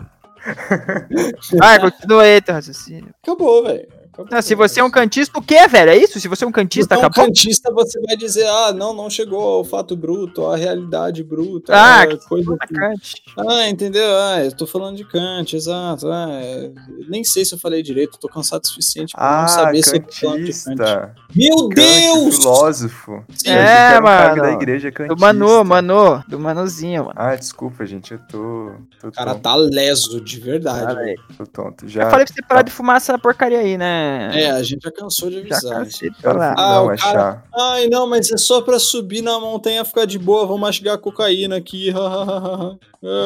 Vai, 1.58 1.80
continua 1.80 2.24
aí 2.24 2.42
teu 2.42 2.56
raciocínio. 2.56 3.14
Acabou, 3.22 3.64
velho. 3.66 3.88
Não, 4.32 4.42
se 4.42 4.56
você 4.56 4.80
é 4.80 4.84
um 4.84 4.90
cantista, 4.90 5.38
o 5.38 5.42
que, 5.42 5.68
velho? 5.68 5.92
É 5.92 5.98
isso? 5.98 6.20
Se 6.20 6.28
você 6.28 6.44
é 6.44 6.48
um 6.48 6.52
cantista, 6.52 6.96
então, 6.96 7.06
acabou? 7.06 7.26
um 7.26 7.28
cantista, 7.28 7.72
você 7.72 8.00
vai 8.02 8.18
dizer, 8.18 8.48
ah, 8.48 8.74
não, 8.74 8.94
não 8.94 9.10
chegou 9.10 9.40
ao 9.40 9.64
fato 9.64 9.96
bruto, 9.96 10.46
à 10.48 10.56
realidade 10.56 11.24
bruta. 11.24 11.74
Ah, 11.76 12.08
que 12.08 12.18
coisa 12.28 12.58
que... 12.68 12.74
Kant. 12.74 13.24
Ah, 13.38 13.70
entendeu? 13.70 14.08
Ah, 14.18 14.44
eu 14.44 14.52
tô 14.52 14.66
falando 14.66 14.98
de 14.98 15.06
Kant, 15.06 15.56
exato. 15.56 16.08
Ah, 16.08 16.28
é... 16.32 16.72
Nem 17.08 17.24
sei 17.24 17.46
se 17.46 17.54
eu 17.54 17.60
falei 17.60 17.84
direito, 17.84 18.18
tô 18.18 18.28
cansado 18.28 18.64
o 18.64 18.68
suficiente 18.68 19.14
pra 19.14 19.40
ah, 19.40 19.42
não 19.42 19.48
saber 19.48 19.84
cantista. 19.84 19.90
se 19.90 19.98
eu 19.98 20.02
tô 20.02 20.14
falando 20.14 20.46
de 20.46 20.54
Kant. 20.54 21.14
Meu 21.36 21.70
Kant, 21.70 21.76
Deus! 21.76 22.38
filósofo. 22.38 23.24
Sim, 23.36 23.50
é, 23.50 24.00
mano. 24.00 24.42
Da 24.42 24.52
igreja 24.52 24.92
cantista. 24.92 25.16
Do 25.16 25.22
Manu, 25.22 25.64
Manu, 25.64 26.24
do 26.28 26.40
Manuzinho, 26.40 27.06
mano. 27.06 27.16
Ah, 27.16 27.36
desculpa, 27.36 27.86
gente, 27.86 28.14
eu 28.14 28.20
tô... 28.20 28.72
tô 29.00 29.10
o 29.10 29.12
cara 29.12 29.34
tonto. 29.34 29.44
tá 29.44 29.56
leso, 29.56 30.22
de 30.22 30.40
verdade. 30.40 31.16
tô 31.38 31.46
tonto, 31.46 31.88
já. 31.88 32.04
Eu 32.04 32.10
falei 32.10 32.26
pra 32.26 32.34
você 32.34 32.42
parar 32.42 32.62
de 32.64 32.72
fumar 32.72 32.98
essa 32.98 33.18
porcaria 33.18 33.60
aí, 33.60 33.78
né? 33.78 34.07
É, 34.34 34.52
a 34.52 34.64
gente 34.64 34.84
já 34.84 34.92
cansou 34.92 35.30
de 35.30 35.38
avisar. 35.40 35.86
Já 35.86 36.12
cara, 36.22 36.54
ah, 36.58 36.76
não, 36.76 36.92
é 36.92 36.98
cara... 36.98 37.44
Ai, 37.56 37.88
não, 37.88 38.08
mas 38.08 38.32
é 38.32 38.38
só 38.38 38.62
pra 38.62 38.80
subir 38.80 39.22
na 39.22 39.40
montanha 39.40 39.86
ficar 39.86 40.06
de 40.06 40.18
boa, 40.18 40.46
vou 40.46 40.58
mastigar 40.58 40.98
cocaína 40.98 41.58
aqui. 41.58 41.92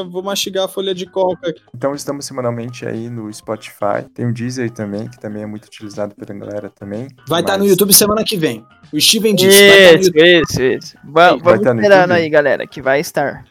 vou 0.09 0.23
mastigar 0.23 0.65
a 0.65 0.67
folha 0.67 0.93
de 0.93 1.05
coca 1.05 1.49
aqui. 1.49 1.61
Então 1.75 1.93
estamos 1.93 2.25
semanalmente 2.25 2.85
aí 2.85 3.09
no 3.09 3.31
Spotify. 3.33 4.03
Tem 4.13 4.25
o 4.25 4.33
Deezer 4.33 4.71
também, 4.71 5.09
que 5.09 5.19
também 5.19 5.43
é 5.43 5.45
muito 5.45 5.65
utilizado 5.65 6.15
pela 6.15 6.37
galera 6.37 6.69
também. 6.69 7.07
Vai 7.27 7.41
estar 7.41 7.53
mas... 7.53 7.57
tá 7.57 7.57
no 7.57 7.65
YouTube 7.65 7.93
semana 7.93 8.23
que 8.23 8.37
vem. 8.37 8.65
O 8.93 8.99
Steven 8.99 9.35
disse. 9.35 9.63
Isso, 9.99 10.11
tá 10.11 10.25
isso, 10.27 10.61
isso. 10.61 10.97
Vamos, 11.03 11.41
vamos 11.41 11.61
tá 11.63 11.73
esperando 11.73 12.11
aí, 12.11 12.29
galera, 12.29 12.67
que 12.67 12.81
vai 12.81 12.99
estar. 12.99 13.45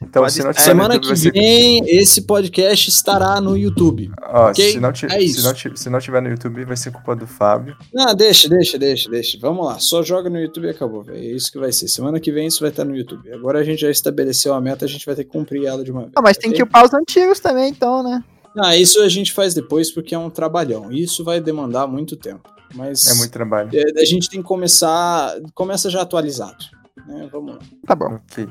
Então, 0.00 0.22
Pode... 0.22 0.32
se 0.32 0.42
não 0.42 0.52
tiver 0.52 0.64
Semana 0.64 0.94
YouTube, 0.94 1.20
que 1.20 1.30
vem, 1.32 1.84
ser... 1.84 1.90
esse 1.90 2.22
podcast 2.22 2.88
estará 2.88 3.40
no 3.40 3.56
YouTube. 3.56 4.10
Ó, 4.22 4.50
okay? 4.50 4.72
se, 4.72 4.80
não 4.80 4.90
é 4.90 4.94
se, 4.94 5.42
não 5.42 5.76
se 5.76 5.90
não 5.90 6.00
tiver 6.00 6.22
no 6.22 6.28
YouTube, 6.28 6.64
vai 6.64 6.76
ser 6.76 6.92
culpa 6.92 7.16
do 7.16 7.26
Fábio. 7.26 7.76
Não, 7.92 8.14
deixa, 8.14 8.48
deixa, 8.48 8.78
deixa, 8.78 9.10
deixa. 9.10 9.38
Vamos 9.40 9.66
lá, 9.66 9.78
só 9.78 10.02
joga 10.02 10.30
no 10.30 10.38
YouTube 10.38 10.66
e 10.66 10.70
acabou, 10.70 11.02
velho. 11.02 11.18
É 11.18 11.26
isso 11.26 11.50
que 11.50 11.58
vai 11.58 11.72
ser. 11.72 11.88
Semana 11.88 12.20
que 12.20 12.30
vem 12.30 12.46
isso 12.46 12.60
vai 12.60 12.70
estar 12.70 12.84
no 12.84 12.96
YouTube. 12.96 13.30
Agora 13.32 13.58
a 13.58 13.64
gente 13.64 13.80
já 13.80 13.90
estabeleceu 13.90 14.54
a 14.54 14.60
meta, 14.60 14.84
a 14.84 14.88
gente 14.88 15.04
vai 15.04 15.14
ter 15.14 15.24
que 15.24 15.30
cumprir 15.30 15.66
ela 15.66 15.82
de 15.82 15.90
uma 15.90 16.02
vez. 16.02 16.12
Ah, 16.16 16.22
mas 16.22 16.36
tem 16.36 16.52
que 16.52 16.62
upar 16.62 16.84
os 16.84 16.94
antigos 16.94 17.40
também, 17.40 17.70
então, 17.70 18.02
né? 18.02 18.22
Ah, 18.56 18.76
isso 18.76 19.00
a 19.02 19.08
gente 19.08 19.32
faz 19.32 19.52
depois 19.52 19.90
porque 19.90 20.14
é 20.14 20.18
um 20.18 20.30
trabalhão. 20.30 20.90
Isso 20.90 21.24
vai 21.24 21.40
demandar 21.40 21.86
muito 21.86 22.16
tempo. 22.16 22.48
Mas 22.74 23.06
é 23.06 23.14
muito 23.14 23.30
trabalho. 23.30 23.70
É, 23.72 24.00
a 24.00 24.04
gente 24.04 24.28
tem 24.28 24.40
que 24.40 24.46
começar. 24.46 25.34
Começa 25.54 25.90
já 25.90 26.02
atualizado. 26.02 26.64
Né? 27.06 27.28
Vamos 27.32 27.54
lá. 27.54 27.58
Tá 27.86 27.94
bom. 27.94 28.18
Ok. 28.30 28.48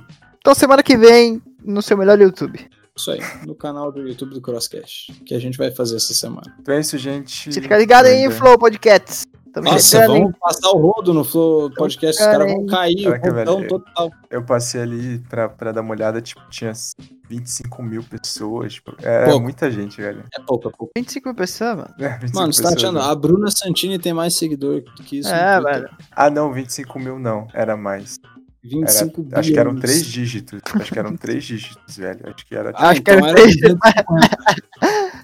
Então 0.47 0.55
semana 0.55 0.81
que 0.81 0.95
vem, 0.95 1.41
no 1.61 1.81
seu 1.81 1.97
melhor 1.97 2.17
YouTube. 2.21 2.57
Isso 2.95 3.11
aí, 3.11 3.19
no 3.45 3.53
canal 3.53 3.91
do 3.91 4.07
YouTube 4.07 4.33
do 4.33 4.39
Crosscast, 4.39 5.11
que 5.25 5.35
a 5.35 5.39
gente 5.39 5.57
vai 5.57 5.71
fazer 5.71 5.97
essa 5.97 6.13
semana. 6.13 6.55
Então 6.61 6.73
é 6.73 6.79
isso, 6.79 6.97
gente. 6.97 7.51
Se 7.51 7.61
fica 7.61 7.77
ligado 7.77 8.05
aí 8.05 8.23
em 8.23 8.31
Flow 8.31 8.57
Podcasts. 8.57 9.27
Nossa, 9.61 10.07
vamos 10.07 10.29
hein? 10.29 10.33
passar 10.39 10.69
o 10.69 10.77
rodo 10.77 11.13
no 11.13 11.25
Flow 11.25 11.69
Podcast, 11.71 12.21
os 12.21 12.27
caras 12.29 12.49
vão 12.49 12.65
cair, 12.65 13.09
o 13.09 13.67
total. 13.67 14.09
Eu 14.29 14.45
passei 14.45 14.79
ali 14.79 15.19
pra, 15.27 15.49
pra 15.49 15.73
dar 15.73 15.81
uma 15.81 15.91
olhada, 15.91 16.21
tipo, 16.21 16.41
tinha 16.49 16.71
25 17.27 17.83
mil 17.83 18.01
pessoas. 18.01 18.75
Tipo, 18.75 18.95
é, 19.03 19.29
é 19.29 19.39
muita 19.39 19.69
gente, 19.69 19.99
velho. 19.99 20.23
É 20.33 20.41
pouco, 20.41 20.69
é 20.69 20.71
pouco. 20.71 20.91
25 20.95 21.27
mil 21.27 21.35
pessoas, 21.35 21.75
mano. 21.75 21.93
É, 21.99 22.09
25 22.19 22.35
mano, 22.39 22.53
você 22.53 22.63
tá 22.63 22.69
achando? 22.69 22.99
Né? 22.99 23.05
A 23.05 23.13
Bruna 23.13 23.51
Santini 23.51 23.99
tem 23.99 24.13
mais 24.13 24.33
seguidor 24.37 24.81
que 25.03 25.19
isso. 25.19 25.27
É, 25.27 25.59
velho. 25.59 25.89
Ah, 26.09 26.29
não, 26.29 26.53
25 26.53 26.97
mil 26.99 27.19
não. 27.19 27.47
Era 27.53 27.75
mais. 27.75 28.17
25 28.63 29.27
era, 29.29 29.39
Acho 29.39 29.51
que 29.51 29.59
eram 29.59 29.75
três 29.75 30.05
dígitos. 30.05 30.61
Acho 30.73 30.91
que 30.91 30.99
eram 30.99 31.15
três 31.15 31.43
dígitos, 31.43 31.97
velho. 31.97 32.19
Acho 32.23 32.45
que 32.45 32.55
era. 32.55 32.73
Acho 32.75 33.01
que 33.01 33.11
então 33.11 33.27
era 33.27 33.35
três 33.35 33.51
dígitos. 33.55 33.79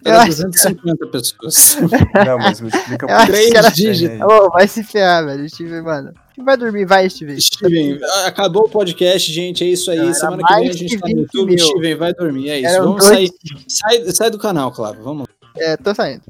Era 0.05 0.25
250 0.25 1.07
pessoas. 1.07 1.77
Não, 2.25 2.37
mas 2.37 2.61
me 2.61 2.69
explica 2.69 3.07
por 3.07 3.25
três 3.25 3.73
dígitos. 3.73 4.19
Oh, 4.21 4.49
vai 4.49 4.67
se 4.67 4.83
ferrar, 4.83 5.25
velho. 5.25 5.49
Steven, 5.49 5.81
mano. 5.81 6.13
Vai 6.43 6.57
dormir, 6.57 6.85
vai, 6.85 7.09
Steven. 7.09 7.39
Steven, 7.39 7.99
acabou 8.25 8.65
o 8.65 8.69
podcast, 8.69 9.31
gente. 9.31 9.63
É 9.63 9.67
isso 9.67 9.91
aí. 9.91 9.99
Não, 9.99 10.13
Semana 10.13 10.43
que 10.43 10.53
vem 10.55 10.69
a 10.69 10.73
gente 10.73 10.99
tá 10.99 11.07
no 11.07 11.19
YouTube. 11.21 11.55
Mil. 11.55 11.65
Steven, 11.65 11.95
vai 11.95 12.13
dormir. 12.13 12.49
É 12.49 12.59
isso. 12.59 12.83
Vamos 12.83 13.05
sair. 13.05 13.29
Sai, 13.67 14.11
sai 14.11 14.29
do 14.31 14.39
canal, 14.39 14.71
Claro. 14.71 15.03
Vamos. 15.03 15.27
É, 15.57 15.77
tô 15.77 15.93
saindo. 15.93 16.23